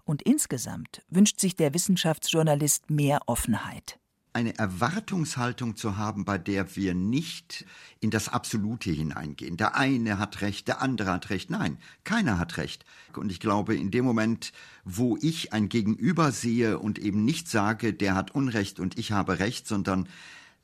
Und 0.05 0.23
insgesamt 0.23 1.03
wünscht 1.11 1.39
sich 1.39 1.55
der 1.55 1.75
Wissenschaftsjournalist 1.75 2.89
mehr 2.89 3.21
Offenheit 3.27 3.99
eine 4.35 4.59
Erwartungshaltung 4.59 5.77
zu 5.77 5.97
haben, 5.97 6.25
bei 6.25 6.39
der 6.39 6.75
wir 6.77 6.95
nicht 6.95 7.65
in 8.01 8.11
das 8.11 8.29
Absolute 8.29 8.91
hineingehen. 8.91 9.57
Der 9.57 9.77
eine 9.77 10.19
hat 10.19 10.41
recht, 10.41 10.67
der 10.67 10.83
andere 10.83 11.13
hat 11.13 11.31
recht. 11.31 11.51
Nein, 11.51 11.79
keiner 12.03 12.39
hat 12.39 12.57
recht. 12.57 12.85
Und 13.17 13.31
ich 13.31 13.39
glaube, 13.39 13.77
in 13.77 13.93
dem 13.93 14.05
Moment, 14.05 14.53
wo 14.85 15.17
ich 15.21 15.53
ein 15.53 15.69
Gegenüber 15.69 16.33
sehe 16.33 16.79
und 16.81 16.99
eben 16.99 17.25
nicht 17.25 17.49
sage, 17.49 17.95
der 17.95 18.17
hat 18.17 18.35
Unrecht 18.35 18.81
und 18.81 18.99
ich 18.99 19.13
habe 19.13 19.39
recht, 19.39 19.69
sondern 19.69 20.09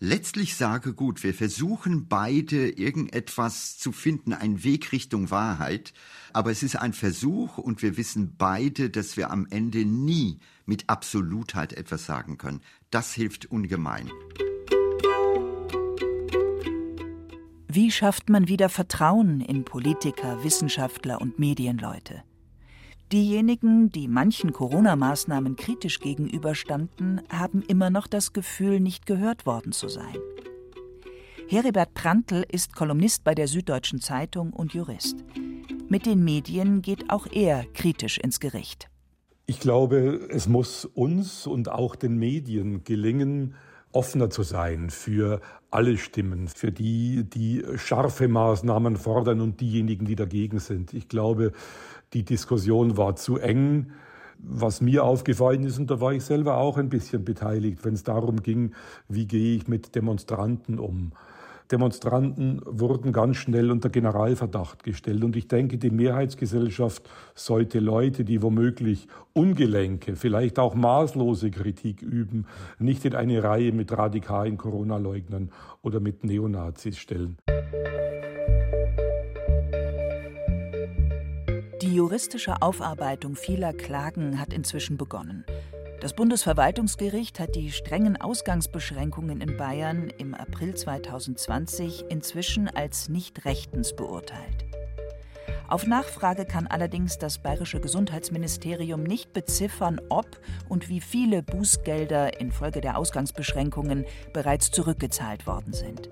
letztlich 0.00 0.56
sage, 0.56 0.92
gut, 0.92 1.22
wir 1.22 1.32
versuchen 1.32 2.08
beide 2.08 2.70
irgendetwas 2.70 3.78
zu 3.78 3.92
finden, 3.92 4.32
einen 4.32 4.64
Weg 4.64 4.90
Richtung 4.90 5.30
Wahrheit, 5.30 5.92
aber 6.32 6.50
es 6.50 6.62
ist 6.62 6.76
ein 6.76 6.94
Versuch 6.94 7.58
und 7.58 7.82
wir 7.82 7.96
wissen 7.96 8.34
beide, 8.36 8.90
dass 8.90 9.16
wir 9.16 9.30
am 9.30 9.46
Ende 9.50 9.84
nie 9.84 10.40
mit 10.70 10.88
Absolutheit 10.88 11.72
etwas 11.72 12.06
sagen 12.06 12.38
können. 12.38 12.60
Das 12.92 13.12
hilft 13.12 13.46
ungemein. 13.46 14.08
Wie 17.66 17.90
schafft 17.90 18.30
man 18.30 18.46
wieder 18.46 18.68
Vertrauen 18.68 19.40
in 19.40 19.64
Politiker, 19.64 20.44
Wissenschaftler 20.44 21.20
und 21.20 21.40
Medienleute? 21.40 22.22
Diejenigen, 23.10 23.90
die 23.90 24.06
manchen 24.06 24.52
Corona-Maßnahmen 24.52 25.56
kritisch 25.56 25.98
gegenüberstanden, 25.98 27.20
haben 27.28 27.62
immer 27.62 27.90
noch 27.90 28.06
das 28.06 28.32
Gefühl, 28.32 28.78
nicht 28.78 29.06
gehört 29.06 29.46
worden 29.46 29.72
zu 29.72 29.88
sein. 29.88 30.16
Heribert 31.48 31.94
Prantl 31.94 32.46
ist 32.48 32.76
Kolumnist 32.76 33.24
bei 33.24 33.34
der 33.34 33.48
Süddeutschen 33.48 34.00
Zeitung 34.00 34.52
und 34.52 34.72
Jurist. 34.72 35.16
Mit 35.88 36.06
den 36.06 36.22
Medien 36.22 36.80
geht 36.80 37.10
auch 37.10 37.26
er 37.26 37.64
kritisch 37.74 38.18
ins 38.18 38.38
Gericht. 38.38 38.89
Ich 39.50 39.58
glaube, 39.58 40.20
es 40.28 40.46
muss 40.46 40.84
uns 40.84 41.44
und 41.44 41.72
auch 41.72 41.96
den 41.96 42.16
Medien 42.16 42.84
gelingen, 42.84 43.56
offener 43.90 44.30
zu 44.30 44.44
sein 44.44 44.90
für 44.90 45.40
alle 45.72 45.96
Stimmen, 45.96 46.46
für 46.46 46.70
die, 46.70 47.24
die 47.24 47.64
scharfe 47.74 48.28
Maßnahmen 48.28 48.94
fordern 48.94 49.40
und 49.40 49.60
diejenigen, 49.60 50.04
die 50.04 50.14
dagegen 50.14 50.60
sind. 50.60 50.94
Ich 50.94 51.08
glaube, 51.08 51.50
die 52.12 52.24
Diskussion 52.24 52.96
war 52.96 53.16
zu 53.16 53.38
eng. 53.38 53.90
Was 54.38 54.80
mir 54.80 55.02
aufgefallen 55.02 55.64
ist, 55.64 55.80
und 55.80 55.90
da 55.90 56.00
war 56.00 56.12
ich 56.12 56.22
selber 56.22 56.58
auch 56.58 56.78
ein 56.78 56.88
bisschen 56.88 57.24
beteiligt, 57.24 57.84
wenn 57.84 57.94
es 57.94 58.04
darum 58.04 58.44
ging, 58.44 58.76
wie 59.08 59.26
gehe 59.26 59.56
ich 59.56 59.66
mit 59.66 59.96
Demonstranten 59.96 60.78
um. 60.78 61.10
Demonstranten 61.70 62.60
wurden 62.64 63.12
ganz 63.12 63.36
schnell 63.36 63.70
unter 63.70 63.90
Generalverdacht 63.90 64.82
gestellt. 64.82 65.22
Und 65.22 65.36
ich 65.36 65.48
denke, 65.48 65.78
die 65.78 65.90
Mehrheitsgesellschaft 65.90 67.08
sollte 67.34 67.78
Leute, 67.78 68.24
die 68.24 68.42
womöglich 68.42 69.06
ungelenke, 69.32 70.16
vielleicht 70.16 70.58
auch 70.58 70.74
maßlose 70.74 71.50
Kritik 71.50 72.02
üben, 72.02 72.46
nicht 72.78 73.04
in 73.04 73.14
eine 73.14 73.42
Reihe 73.42 73.72
mit 73.72 73.96
radikalen 73.96 74.56
Corona-Leugnern 74.56 75.50
oder 75.82 76.00
mit 76.00 76.24
Neonazis 76.24 76.98
stellen. 76.98 77.38
Die 81.82 81.94
juristische 81.94 82.60
Aufarbeitung 82.62 83.36
vieler 83.36 83.72
Klagen 83.72 84.38
hat 84.40 84.52
inzwischen 84.52 84.96
begonnen. 84.96 85.44
Das 86.00 86.14
Bundesverwaltungsgericht 86.14 87.38
hat 87.38 87.54
die 87.54 87.70
strengen 87.70 88.18
Ausgangsbeschränkungen 88.18 89.42
in 89.42 89.58
Bayern 89.58 90.08
im 90.16 90.34
April 90.34 90.74
2020 90.74 92.06
inzwischen 92.08 92.68
als 92.68 93.10
nicht 93.10 93.44
rechtens 93.44 93.94
beurteilt. 93.94 94.64
Auf 95.68 95.86
Nachfrage 95.86 96.46
kann 96.46 96.66
allerdings 96.66 97.18
das 97.18 97.42
bayerische 97.42 97.80
Gesundheitsministerium 97.80 99.02
nicht 99.02 99.34
beziffern, 99.34 100.00
ob 100.08 100.40
und 100.70 100.88
wie 100.88 101.02
viele 101.02 101.42
Bußgelder 101.42 102.40
infolge 102.40 102.80
der 102.80 102.96
Ausgangsbeschränkungen 102.96 104.06
bereits 104.32 104.70
zurückgezahlt 104.70 105.46
worden 105.46 105.74
sind. 105.74 106.08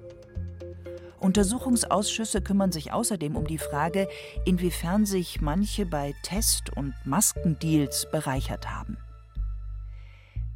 Untersuchungsausschüsse 1.18 2.42
kümmern 2.42 2.72
sich 2.72 2.92
außerdem 2.92 3.36
um 3.36 3.46
die 3.46 3.58
Frage, 3.58 4.06
inwiefern 4.44 5.06
sich 5.06 5.40
manche 5.40 5.86
bei 5.86 6.14
Test- 6.22 6.76
und 6.76 6.92
Maskendeals 7.06 8.06
bereichert 8.12 8.70
haben. 8.70 8.98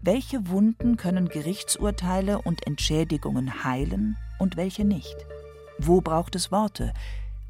Welche 0.05 0.49
Wunden 0.49 0.97
können 0.97 1.29
Gerichtsurteile 1.29 2.43
und 2.43 2.67
Entschädigungen 2.67 3.63
heilen 3.63 4.17
und 4.41 4.57
welche 4.57 4.85
nicht? 4.85 5.15
Wo 5.79 6.01
braucht 6.01 6.35
es 6.35 6.51
Worte? 6.51 6.93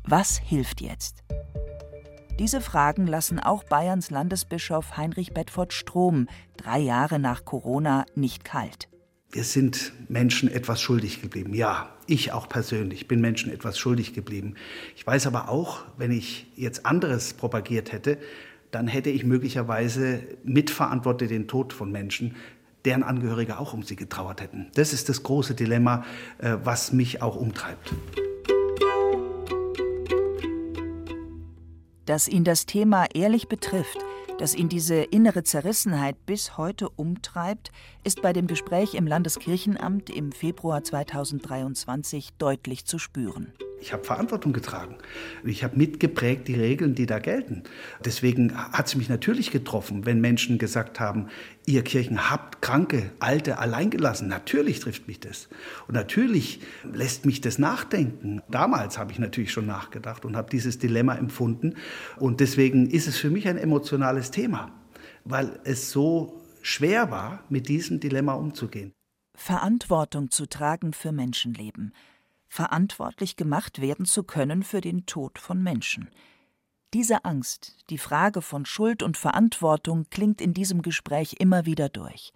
Was 0.04 0.36
hilft 0.36 0.82
jetzt? 0.82 1.24
Diese 2.38 2.60
Fragen 2.60 3.06
lassen 3.06 3.40
auch 3.40 3.64
Bayerns 3.64 4.10
Landesbischof 4.10 4.98
Heinrich 4.98 5.32
Bedford 5.32 5.72
Strom 5.72 6.28
drei 6.58 6.78
Jahre 6.78 7.18
nach 7.18 7.46
Corona 7.46 8.04
nicht 8.14 8.44
kalt. 8.44 8.90
Wir 9.30 9.44
sind 9.44 9.94
Menschen 10.08 10.50
etwas 10.50 10.82
schuldig 10.82 11.22
geblieben. 11.22 11.54
Ja, 11.54 11.96
ich 12.06 12.32
auch 12.32 12.50
persönlich 12.50 13.08
bin 13.08 13.22
Menschen 13.22 13.50
etwas 13.50 13.78
schuldig 13.78 14.12
geblieben. 14.12 14.56
Ich 14.94 15.06
weiß 15.06 15.26
aber 15.26 15.48
auch, 15.48 15.86
wenn 15.96 16.10
ich 16.10 16.52
jetzt 16.54 16.84
anderes 16.84 17.32
propagiert 17.32 17.92
hätte, 17.92 18.18
dann 18.72 18.88
hätte 18.88 19.11
ich 19.11 19.24
möglicherweise 19.24 20.22
mitverantwortet 20.42 21.30
den 21.30 21.46
Tod 21.46 21.72
von 21.72 21.92
Menschen, 21.92 22.35
deren 22.85 23.04
Angehörige 23.04 23.58
auch 23.58 23.74
um 23.74 23.85
sie 23.85 23.94
getrauert 23.94 24.40
hätten. 24.40 24.66
Das 24.74 24.92
ist 24.92 25.08
das 25.08 25.22
große 25.22 25.54
Dilemma, 25.54 26.04
äh, 26.38 26.56
was 26.64 26.92
mich 26.92 27.22
auch 27.22 27.37
umtreibt. 27.37 27.92
Dass 32.06 32.26
ihn 32.26 32.42
das 32.42 32.66
Thema 32.66 33.06
ehrlich 33.14 33.46
betrifft, 33.46 33.98
dass 34.38 34.54
ihn 34.54 34.68
diese 34.68 34.96
innere 34.96 35.44
Zerrissenheit 35.44 36.16
bis 36.26 36.56
heute 36.56 36.88
umtreibt, 36.88 37.70
ist 38.02 38.22
bei 38.22 38.32
dem 38.32 38.48
Gespräch 38.48 38.94
im 38.94 39.06
Landeskirchenamt 39.06 40.11
im 40.11 40.32
Februar 40.32 40.82
2023 40.82 42.30
deutlich 42.38 42.87
zu 42.87 42.98
spüren. 42.98 43.52
Ich 43.82 43.92
habe 43.92 44.04
Verantwortung 44.04 44.52
getragen. 44.52 44.94
Ich 45.42 45.64
habe 45.64 45.76
mitgeprägt 45.76 46.46
die 46.46 46.54
Regeln, 46.54 46.94
die 46.94 47.06
da 47.06 47.18
gelten. 47.18 47.64
Deswegen 48.04 48.56
hat 48.56 48.86
es 48.86 48.94
mich 48.94 49.08
natürlich 49.08 49.50
getroffen, 49.50 50.06
wenn 50.06 50.20
Menschen 50.20 50.58
gesagt 50.58 51.00
haben, 51.00 51.26
ihr 51.66 51.82
Kirchen 51.82 52.30
habt 52.30 52.62
Kranke, 52.62 53.10
Alte 53.18 53.58
allein 53.58 53.90
gelassen. 53.90 54.28
Natürlich 54.28 54.78
trifft 54.78 55.08
mich 55.08 55.18
das. 55.18 55.48
Und 55.88 55.94
natürlich 55.94 56.60
lässt 56.84 57.26
mich 57.26 57.40
das 57.40 57.58
nachdenken. 57.58 58.40
Damals 58.48 58.98
habe 58.98 59.10
ich 59.10 59.18
natürlich 59.18 59.50
schon 59.50 59.66
nachgedacht 59.66 60.24
und 60.24 60.36
habe 60.36 60.48
dieses 60.48 60.78
Dilemma 60.78 61.16
empfunden. 61.16 61.74
Und 62.18 62.38
deswegen 62.38 62.88
ist 62.88 63.08
es 63.08 63.18
für 63.18 63.30
mich 63.30 63.48
ein 63.48 63.58
emotionales 63.58 64.30
Thema, 64.30 64.70
weil 65.24 65.58
es 65.64 65.90
so 65.90 66.40
schwer 66.62 67.10
war, 67.10 67.42
mit 67.48 67.68
diesem 67.68 67.98
Dilemma 67.98 68.34
umzugehen. 68.34 68.92
Verantwortung 69.36 70.30
zu 70.30 70.46
tragen 70.46 70.92
für 70.92 71.10
Menschenleben– 71.10 71.92
verantwortlich 72.52 73.36
gemacht 73.36 73.80
werden 73.80 74.04
zu 74.04 74.24
können 74.24 74.62
für 74.62 74.82
den 74.82 75.06
Tod 75.06 75.38
von 75.38 75.62
Menschen. 75.62 76.10
Diese 76.92 77.24
Angst, 77.24 77.78
die 77.88 77.96
Frage 77.96 78.42
von 78.42 78.66
Schuld 78.66 79.02
und 79.02 79.16
Verantwortung 79.16 80.04
klingt 80.10 80.42
in 80.42 80.52
diesem 80.52 80.82
Gespräch 80.82 81.36
immer 81.38 81.64
wieder 81.64 81.88
durch. 81.88 82.34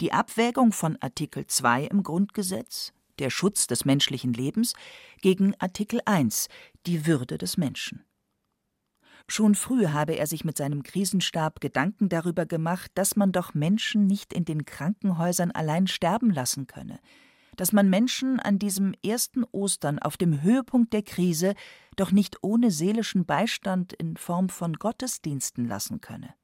Die 0.00 0.10
Abwägung 0.14 0.72
von 0.72 0.96
Artikel 1.02 1.46
2 1.46 1.84
im 1.84 2.02
Grundgesetz, 2.02 2.94
der 3.18 3.28
Schutz 3.28 3.66
des 3.66 3.84
menschlichen 3.84 4.32
Lebens, 4.32 4.72
gegen 5.20 5.54
Artikel 5.58 6.00
1, 6.06 6.48
die 6.86 7.04
Würde 7.04 7.36
des 7.36 7.58
Menschen. 7.58 8.06
Schon 9.28 9.54
früh 9.54 9.88
habe 9.88 10.16
er 10.16 10.26
sich 10.26 10.46
mit 10.46 10.56
seinem 10.56 10.82
Krisenstab 10.82 11.60
Gedanken 11.60 12.08
darüber 12.08 12.46
gemacht, 12.46 12.90
dass 12.94 13.16
man 13.16 13.32
doch 13.32 13.52
Menschen 13.52 14.06
nicht 14.06 14.32
in 14.32 14.46
den 14.46 14.64
Krankenhäusern 14.64 15.50
allein 15.50 15.88
sterben 15.88 16.30
lassen 16.30 16.66
könne, 16.66 17.00
dass 17.56 17.72
man 17.72 17.90
Menschen 17.90 18.40
an 18.40 18.58
diesem 18.58 18.94
ersten 19.04 19.44
Ostern 19.44 19.98
auf 19.98 20.16
dem 20.16 20.42
Höhepunkt 20.42 20.92
der 20.92 21.02
Krise 21.02 21.54
doch 21.96 22.12
nicht 22.12 22.38
ohne 22.42 22.70
seelischen 22.70 23.24
Beistand 23.24 23.92
in 23.92 24.16
Form 24.16 24.48
von 24.48 24.74
Gottesdiensten 24.74 25.66
lassen 25.66 26.00
könne. 26.00 26.34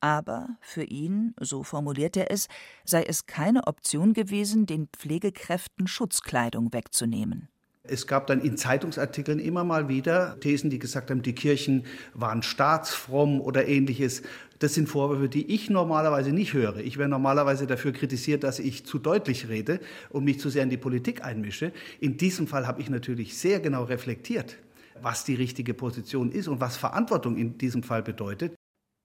Aber 0.00 0.58
für 0.60 0.84
ihn, 0.84 1.34
so 1.40 1.62
formuliert 1.62 2.16
er 2.16 2.30
es, 2.30 2.48
sei 2.84 3.04
es 3.04 3.26
keine 3.26 3.66
Option 3.66 4.12
gewesen, 4.12 4.66
den 4.66 4.88
Pflegekräften 4.88 5.86
Schutzkleidung 5.86 6.72
wegzunehmen. 6.74 7.48
Es 7.86 8.06
gab 8.06 8.26
dann 8.28 8.40
in 8.40 8.56
Zeitungsartikeln 8.56 9.38
immer 9.38 9.62
mal 9.62 9.90
wieder 9.90 10.40
Thesen, 10.40 10.70
die 10.70 10.78
gesagt 10.78 11.10
haben, 11.10 11.20
die 11.20 11.34
Kirchen 11.34 11.84
waren 12.14 12.42
staatsfromm 12.42 13.42
oder 13.42 13.68
ähnliches. 13.68 14.22
Das 14.58 14.72
sind 14.72 14.88
Vorwürfe, 14.88 15.28
die 15.28 15.52
ich 15.54 15.68
normalerweise 15.68 16.32
nicht 16.32 16.54
höre. 16.54 16.78
Ich 16.78 16.96
werde 16.96 17.10
normalerweise 17.10 17.66
dafür 17.66 17.92
kritisiert, 17.92 18.42
dass 18.42 18.58
ich 18.58 18.86
zu 18.86 18.98
deutlich 18.98 19.50
rede 19.50 19.80
und 20.08 20.24
mich 20.24 20.40
zu 20.40 20.48
sehr 20.48 20.62
in 20.62 20.70
die 20.70 20.78
Politik 20.78 21.22
einmische. 21.22 21.72
In 22.00 22.16
diesem 22.16 22.46
Fall 22.46 22.66
habe 22.66 22.80
ich 22.80 22.88
natürlich 22.88 23.36
sehr 23.36 23.60
genau 23.60 23.84
reflektiert, 23.84 24.56
was 25.02 25.24
die 25.24 25.34
richtige 25.34 25.74
Position 25.74 26.32
ist 26.32 26.48
und 26.48 26.62
was 26.62 26.78
Verantwortung 26.78 27.36
in 27.36 27.58
diesem 27.58 27.82
Fall 27.82 28.02
bedeutet. 28.02 28.54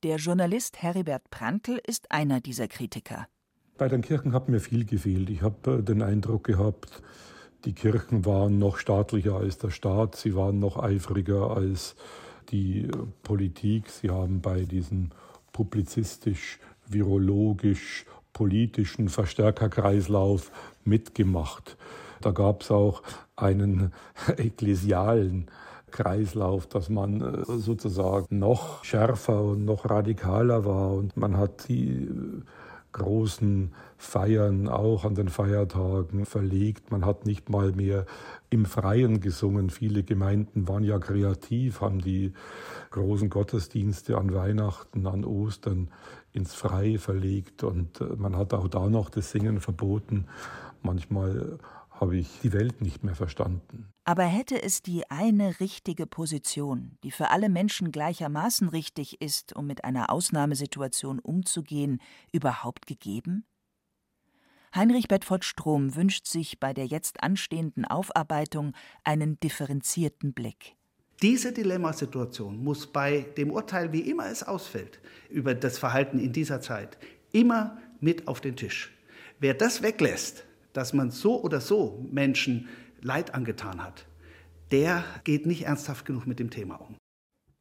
Der 0.03 0.15
Journalist 0.15 0.81
Heribert 0.81 1.29
Prantl 1.29 1.81
ist 1.85 2.09
einer 2.11 2.39
dieser 2.39 2.69
Kritiker. 2.69 3.27
Bei 3.77 3.89
den 3.89 4.01
Kirchen 4.01 4.31
hat 4.31 4.47
mir 4.47 4.61
viel 4.61 4.85
gefehlt. 4.85 5.29
Ich 5.29 5.41
habe 5.41 5.79
äh, 5.79 5.83
den 5.83 6.01
Eindruck 6.01 6.45
gehabt, 6.45 7.01
die 7.65 7.73
Kirchen 7.73 8.25
waren 8.25 8.57
noch 8.59 8.77
staatlicher 8.77 9.35
als 9.35 9.57
der 9.57 9.69
Staat, 9.69 10.15
sie 10.15 10.35
waren 10.35 10.59
noch 10.59 10.81
eifriger 10.81 11.51
als 11.51 11.95
die 12.49 12.83
äh, 12.83 12.91
Politik. 13.23 13.89
Sie 13.89 14.09
haben 14.09 14.41
bei 14.41 14.61
diesem 14.61 15.09
publizistisch, 15.51 16.59
virologisch, 16.87 18.05
politischen 18.33 19.09
Verstärkerkreislauf 19.09 20.51
mitgemacht. 20.85 21.77
Da 22.21 22.31
gab 22.31 22.61
es 22.61 22.71
auch 22.71 23.03
einen 23.35 23.93
ekklesialen 24.37 25.49
Kreislauf, 25.91 26.67
dass 26.67 26.89
man 26.89 27.21
äh, 27.21 27.43
sozusagen 27.45 28.39
noch 28.39 28.83
schärfer 28.83 29.41
und 29.41 29.65
noch 29.65 29.89
radikaler 29.89 30.65
war 30.65 30.93
und 30.93 31.17
man 31.17 31.37
hat 31.37 31.67
die 31.67 32.03
äh, 32.03 32.41
großen 32.91 33.73
Feiern 33.97 34.67
auch 34.67 35.05
an 35.05 35.15
den 35.15 35.29
Feiertagen 35.29 36.25
verlegt. 36.25 36.91
Man 36.91 37.05
hat 37.05 37.25
nicht 37.25 37.49
mal 37.49 37.71
mehr 37.71 38.05
im 38.49 38.65
Freien 38.65 39.19
gesungen. 39.19 39.69
Viele 39.69 40.03
Gemeinden 40.03 40.67
waren 40.67 40.83
ja 40.83 40.99
kreativ, 40.99 41.81
haben 41.81 41.99
die 41.99 42.33
großen 42.91 43.29
Gottesdienste 43.29 44.17
an 44.17 44.33
Weihnachten, 44.33 45.05
an 45.05 45.25
Ostern 45.25 45.89
ins 46.31 46.53
Freie 46.53 46.99
verlegt 46.99 47.63
und 47.63 48.01
äh, 48.01 48.15
man 48.17 48.37
hat 48.37 48.53
auch 48.53 48.67
da 48.67 48.89
noch 48.89 49.09
das 49.09 49.31
Singen 49.31 49.59
verboten. 49.59 50.25
Manchmal 50.81 51.57
habe 51.99 52.17
ich 52.17 52.27
die 52.41 52.53
Welt 52.53 52.81
nicht 52.81 53.03
mehr 53.03 53.15
verstanden. 53.15 53.91
Aber 54.05 54.23
hätte 54.23 54.61
es 54.61 54.81
die 54.81 55.09
eine 55.09 55.59
richtige 55.59 56.07
Position, 56.07 56.97
die 57.03 57.11
für 57.11 57.29
alle 57.29 57.49
Menschen 57.49 57.91
gleichermaßen 57.91 58.69
richtig 58.69 59.21
ist, 59.21 59.55
um 59.55 59.67
mit 59.67 59.83
einer 59.83 60.09
Ausnahmesituation 60.09 61.19
umzugehen, 61.19 62.01
überhaupt 62.31 62.87
gegeben? 62.87 63.45
Heinrich 64.73 65.07
Bedford 65.07 65.45
Strom 65.45 65.95
wünscht 65.95 66.27
sich 66.27 66.59
bei 66.59 66.73
der 66.73 66.85
jetzt 66.85 67.23
anstehenden 67.23 67.85
Aufarbeitung 67.85 68.73
einen 69.03 69.39
differenzierten 69.39 70.33
Blick. 70.33 70.75
Diese 71.21 71.51
Dilemmasituation 71.51 72.63
muss 72.63 72.87
bei 72.87 73.25
dem 73.35 73.51
Urteil, 73.51 73.91
wie 73.91 74.01
immer 74.01 74.27
es 74.27 74.43
ausfällt, 74.43 74.99
über 75.29 75.53
das 75.53 75.77
Verhalten 75.77 76.17
in 76.17 76.31
dieser 76.31 76.61
Zeit, 76.61 76.97
immer 77.31 77.77
mit 77.99 78.27
auf 78.27 78.39
den 78.39 78.55
Tisch. 78.55 78.95
Wer 79.39 79.53
das 79.53 79.81
weglässt, 79.81 80.45
dass 80.79 80.93
man 80.93 81.11
so 81.11 81.43
oder 81.43 81.59
so 81.59 82.07
Menschen 82.09 82.69
Leid 83.01 83.33
angetan 83.35 83.83
hat, 83.83 84.07
der 84.71 85.03
geht 85.25 85.45
nicht 85.45 85.63
ernsthaft 85.63 86.05
genug 86.05 86.25
mit 86.25 86.39
dem 86.39 86.51
Thema 86.51 86.75
um. 86.75 86.95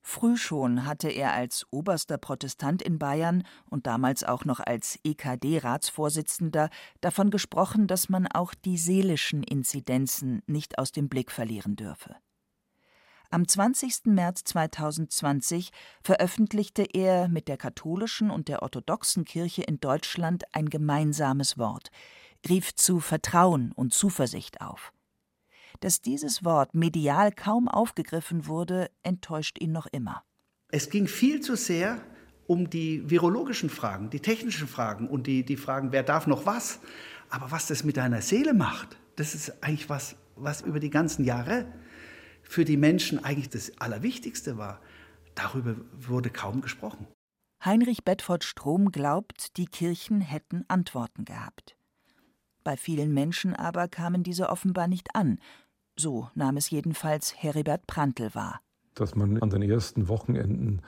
Früh 0.03 0.37
schon 0.37 0.87
hatte 0.87 1.09
er 1.09 1.33
als 1.33 1.67
oberster 1.73 2.17
Protestant 2.17 2.81
in 2.81 3.01
Bayern 3.01 3.43
und 3.69 3.89
damals 3.89 4.23
auch 4.23 4.45
noch 4.45 4.61
als 4.61 5.01
EKD-Ratsvorsitzender 5.03 6.71
davon 7.01 7.31
gesprochen, 7.31 7.89
dass 7.89 8.09
man 8.09 8.29
auch 8.29 8.55
die 8.55 8.79
seelischen 8.79 9.43
Inzidenzen 9.43 10.41
nicht 10.47 10.79
aus 10.79 10.93
dem 10.93 11.09
Blick 11.09 11.33
verlieren 11.33 11.75
dürfe. 11.75 12.15
Am 13.31 13.47
20. 13.47 14.07
März 14.07 14.45
2020 14.45 15.71
veröffentlichte 16.03 16.85
er 16.95 17.29
mit 17.29 17.49
der 17.49 17.57
katholischen 17.57 18.31
und 18.31 18.47
der 18.47 18.63
orthodoxen 18.63 19.25
Kirche 19.25 19.63
in 19.63 19.81
Deutschland 19.81 20.45
ein 20.55 20.71
gemeinsames 20.71 21.59
Wort, 21.59 21.91
rief 22.49 22.75
zu 22.75 23.01
Vertrauen 23.01 23.73
und 23.73 23.95
Zuversicht 23.95 24.61
auf. 24.61 24.93
Dass 25.81 26.01
dieses 26.01 26.45
Wort 26.45 26.75
medial 26.75 27.33
kaum 27.33 27.69
aufgegriffen 27.69 28.47
wurde, 28.47 28.91
enttäuscht 29.03 29.59
ihn 29.61 29.73
noch 29.73 29.87
immer. 29.87 30.25
Es 30.71 30.91
ging 30.91 31.07
viel 31.07 31.41
zu 31.41 31.57
sehr 31.57 32.01
um 32.47 32.71
die 32.71 33.09
virologischen 33.09 33.71
Fragen, 33.71 34.11
die 34.11 34.21
technischen 34.21 34.69
Fragen 34.69 35.09
und 35.09 35.27
die, 35.27 35.45
die 35.45 35.57
Fragen, 35.57 35.93
wer 35.93 36.03
darf 36.03 36.27
noch 36.27 36.47
was. 36.47 36.81
Aber 37.29 37.51
was 37.51 37.67
das 37.67 37.85
mit 37.85 37.99
deiner 37.99 38.23
Seele 38.23 38.55
macht, 38.55 38.97
das 39.17 39.35
ist 39.35 39.63
eigentlich 39.63 39.89
was, 39.91 40.17
was 40.35 40.63
über 40.63 40.81
die 40.81 40.91
ganzen 40.91 41.25
Jahre 41.25 41.67
für 42.43 42.65
die 42.65 42.79
Menschen 42.79 43.23
eigentlich 43.23 43.51
das 43.51 43.79
Allerwichtigste 43.79 44.57
war. 44.57 44.81
Darüber 45.35 45.77
wurde 45.93 46.31
kaum 46.31 46.63
gesprochen. 46.63 47.07
Heinrich 47.65 48.05
Bedford 48.05 48.45
Strom 48.45 48.93
glaubt, 48.93 49.57
die 49.57 49.67
Kirchen 49.67 50.21
hätten 50.21 50.65
Antworten 50.69 51.25
gehabt. 51.25 51.78
Bei 52.69 52.77
vielen 52.77 53.15
Menschen 53.15 53.57
aber 53.57 53.89
kamen 53.89 54.23
diese 54.23 54.51
offenbar 54.51 54.89
nicht 54.89 55.15
an. 55.15 55.39
So 55.97 56.29
nahm 56.35 56.59
es 56.59 56.69
jedenfalls 56.69 57.35
Heribert 57.43 57.87
Prantl 57.87 58.35
wahr. 58.35 58.61
Dass 58.95 59.15
man 59.15 59.41
an 59.41 59.49
den 59.49 59.63
ersten 59.63 60.07
Wochenenden 60.09 60.83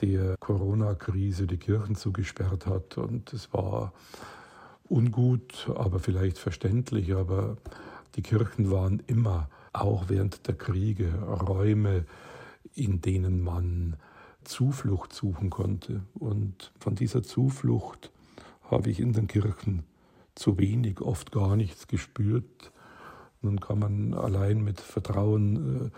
der 0.00 0.38
Corona-Krise 0.38 1.46
die 1.46 1.58
Kirchen 1.58 1.96
zugesperrt 1.96 2.64
hat. 2.64 2.96
Und 2.96 3.30
es 3.34 3.52
war 3.52 3.92
ungut, 4.84 5.70
aber 5.76 5.98
vielleicht 5.98 6.38
verständlich. 6.38 7.14
Aber 7.14 7.58
die 8.14 8.22
Kirchen 8.22 8.70
waren 8.70 9.02
immer, 9.06 9.50
auch 9.74 10.08
während 10.08 10.48
der 10.48 10.54
Kriege, 10.54 11.12
Räume, 11.26 12.06
in 12.74 13.02
denen 13.02 13.42
man 13.42 13.96
Zuflucht 14.44 15.12
suchen 15.12 15.50
konnte. 15.50 16.00
Und 16.14 16.72
von 16.80 16.94
dieser 16.94 17.22
Zuflucht 17.22 18.10
habe 18.70 18.88
ich 18.88 18.98
in 18.98 19.12
den 19.12 19.26
Kirchen 19.26 19.84
zu 20.38 20.58
wenig, 20.58 21.00
oft 21.00 21.32
gar 21.32 21.56
nichts 21.56 21.86
gespürt. 21.88 22.72
Nun 23.42 23.60
kann 23.60 23.78
man 23.78 24.14
allein 24.14 24.62
mit 24.62 24.80
Vertrauen 24.80 25.86
äh, 25.86 25.90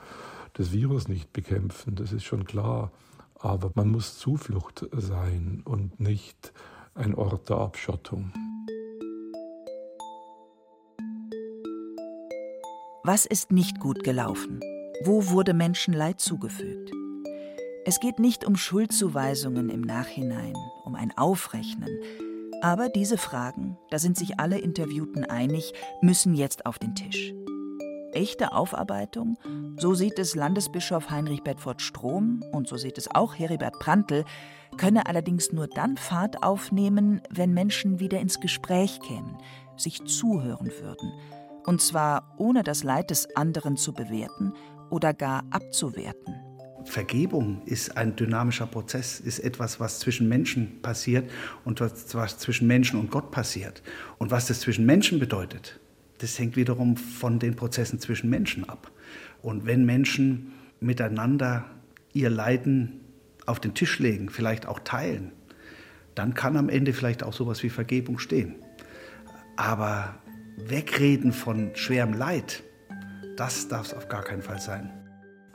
das 0.54 0.72
Virus 0.72 1.08
nicht 1.08 1.32
bekämpfen, 1.32 1.94
das 1.94 2.12
ist 2.12 2.24
schon 2.24 2.44
klar. 2.44 2.90
Aber 3.38 3.70
man 3.74 3.88
muss 3.88 4.18
Zuflucht 4.18 4.86
sein 4.92 5.62
und 5.64 5.98
nicht 6.00 6.52
ein 6.94 7.14
Ort 7.14 7.48
der 7.48 7.56
Abschottung. 7.56 8.32
Was 13.04 13.24
ist 13.24 13.50
nicht 13.50 13.80
gut 13.80 14.04
gelaufen? 14.04 14.60
Wo 15.04 15.30
wurde 15.30 15.54
Menschenleid 15.54 16.20
zugefügt? 16.20 16.90
Es 17.86 17.98
geht 17.98 18.18
nicht 18.18 18.44
um 18.44 18.56
Schuldzuweisungen 18.56 19.70
im 19.70 19.80
Nachhinein, 19.80 20.54
um 20.84 20.94
ein 20.94 21.16
Aufrechnen, 21.16 21.88
aber 22.62 22.88
diese 22.88 23.18
Fragen, 23.18 23.78
da 23.90 23.98
sind 23.98 24.16
sich 24.16 24.38
alle 24.38 24.58
Interviewten 24.58 25.24
einig, 25.24 25.72
müssen 26.00 26.34
jetzt 26.34 26.66
auf 26.66 26.78
den 26.78 26.94
Tisch. 26.94 27.32
Echte 28.12 28.52
Aufarbeitung, 28.52 29.38
so 29.78 29.94
sieht 29.94 30.18
es 30.18 30.34
Landesbischof 30.34 31.10
Heinrich 31.10 31.42
Bedford 31.42 31.80
Strom 31.80 32.42
und 32.52 32.66
so 32.68 32.76
sieht 32.76 32.98
es 32.98 33.08
auch 33.14 33.38
Heribert 33.38 33.78
Prantl, 33.78 34.24
könne 34.76 35.06
allerdings 35.06 35.52
nur 35.52 35.68
dann 35.68 35.96
Fahrt 35.96 36.42
aufnehmen, 36.42 37.20
wenn 37.30 37.54
Menschen 37.54 38.00
wieder 38.00 38.20
ins 38.20 38.40
Gespräch 38.40 39.00
kämen, 39.00 39.38
sich 39.76 40.04
zuhören 40.04 40.70
würden. 40.80 41.12
Und 41.66 41.80
zwar 41.80 42.34
ohne 42.36 42.62
das 42.62 42.82
Leid 42.82 43.10
des 43.10 43.36
anderen 43.36 43.76
zu 43.76 43.92
bewerten 43.92 44.54
oder 44.90 45.14
gar 45.14 45.44
abzuwerten. 45.50 46.49
Vergebung 46.84 47.62
ist 47.66 47.96
ein 47.96 48.16
dynamischer 48.16 48.66
Prozess, 48.66 49.20
ist 49.20 49.38
etwas, 49.38 49.80
was 49.80 49.98
zwischen 49.98 50.28
Menschen 50.28 50.80
passiert 50.82 51.30
und 51.64 51.80
was, 51.80 52.38
zwischen 52.38 52.66
Menschen 52.66 52.98
und 52.98 53.10
Gott 53.10 53.30
passiert. 53.30 53.82
Und 54.18 54.30
was 54.30 54.46
das 54.46 54.60
zwischen 54.60 54.86
Menschen 54.86 55.18
bedeutet, 55.18 55.78
das 56.18 56.38
hängt 56.38 56.56
wiederum 56.56 56.96
von 56.96 57.38
den 57.38 57.56
Prozessen 57.56 57.98
zwischen 58.00 58.30
Menschen 58.30 58.68
ab. 58.68 58.90
Und 59.42 59.66
wenn 59.66 59.84
Menschen 59.84 60.52
miteinander 60.80 61.64
ihr 62.12 62.30
Leiden 62.30 63.00
auf 63.46 63.60
den 63.60 63.74
Tisch 63.74 63.98
legen, 63.98 64.28
vielleicht 64.28 64.66
auch 64.66 64.80
teilen, 64.80 65.32
dann 66.14 66.34
kann 66.34 66.56
am 66.56 66.68
Ende 66.68 66.92
vielleicht 66.92 67.22
auch 67.22 67.32
sowas 67.32 67.62
wie 67.62 67.70
Vergebung 67.70 68.18
stehen. 68.18 68.56
Aber 69.56 70.16
wegreden 70.56 71.32
von 71.32 71.70
schwerem 71.74 72.12
Leid, 72.12 72.62
das 73.36 73.68
darf 73.68 73.86
es 73.86 73.94
auf 73.94 74.08
gar 74.08 74.22
keinen 74.22 74.42
Fall 74.42 74.60
sein. 74.60 74.90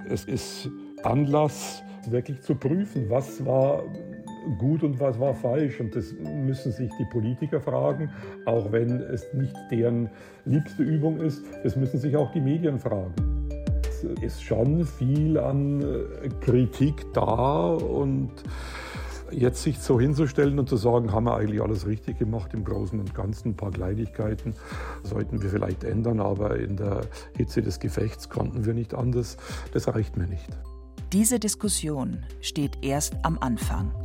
Es 0.10 0.26
ist 0.26 0.70
Anlass, 1.04 1.84
wirklich 2.10 2.42
zu 2.42 2.56
prüfen, 2.56 3.10
was 3.10 3.44
war 3.46 3.84
gut 4.60 4.84
und 4.84 5.00
was 5.00 5.20
war 5.20 5.34
falsch. 5.34 5.80
Und 5.80 5.96
das 5.96 6.14
müssen 6.14 6.72
sich 6.72 6.92
die 7.00 7.06
Politiker 7.06 7.60
fragen, 7.60 8.10
auch 8.46 8.72
wenn 8.72 9.02
es 9.02 9.26
nicht 9.34 9.56
deren 9.72 10.10
liebste 10.46 10.84
Übung 10.84 11.20
ist. 11.20 11.44
Das 11.64 11.76
müssen 11.76 12.00
sich 12.00 12.16
auch 12.16 12.32
die 12.32 12.42
Medien 12.42 12.80
fragen. 12.80 13.14
Es 13.90 14.04
ist 14.22 14.44
schon 14.44 14.86
viel 14.86 15.38
an 15.38 15.84
Kritik 16.42 17.06
da 17.14 17.70
und 17.74 18.32
jetzt 19.32 19.64
sich 19.64 19.80
so 19.80 20.00
hinzustellen 20.00 20.60
und 20.60 20.70
zu 20.70 20.78
sagen, 20.78 21.12
haben 21.12 21.26
wir 21.26 21.36
eigentlich 21.36 21.62
alles 21.62 21.86
richtig 21.88 22.20
gemacht 22.20 22.54
im 22.54 22.64
Großen 22.64 23.00
und 23.00 23.14
Ganzen, 23.14 23.50
ein 23.50 23.56
paar 23.56 23.72
Kleinigkeiten 23.72 24.54
sollten 25.04 25.42
wir 25.42 25.50
vielleicht 25.50 25.84
ändern, 25.84 26.20
aber 26.20 26.58
in 26.58 26.78
der 26.78 27.02
Hitze 27.36 27.62
des 27.62 27.80
Gefechts 27.80 28.30
konnten 28.30 28.66
wir 28.66 28.74
nicht 28.74 28.94
anders, 28.94 29.38
das 29.74 29.88
reicht 29.88 30.18
mir 30.18 30.28
nicht. 30.28 30.50
Diese 31.14 31.40
Diskussion 31.40 32.24
steht 32.42 32.84
erst 32.84 33.16
am 33.24 33.38
Anfang. 33.40 34.05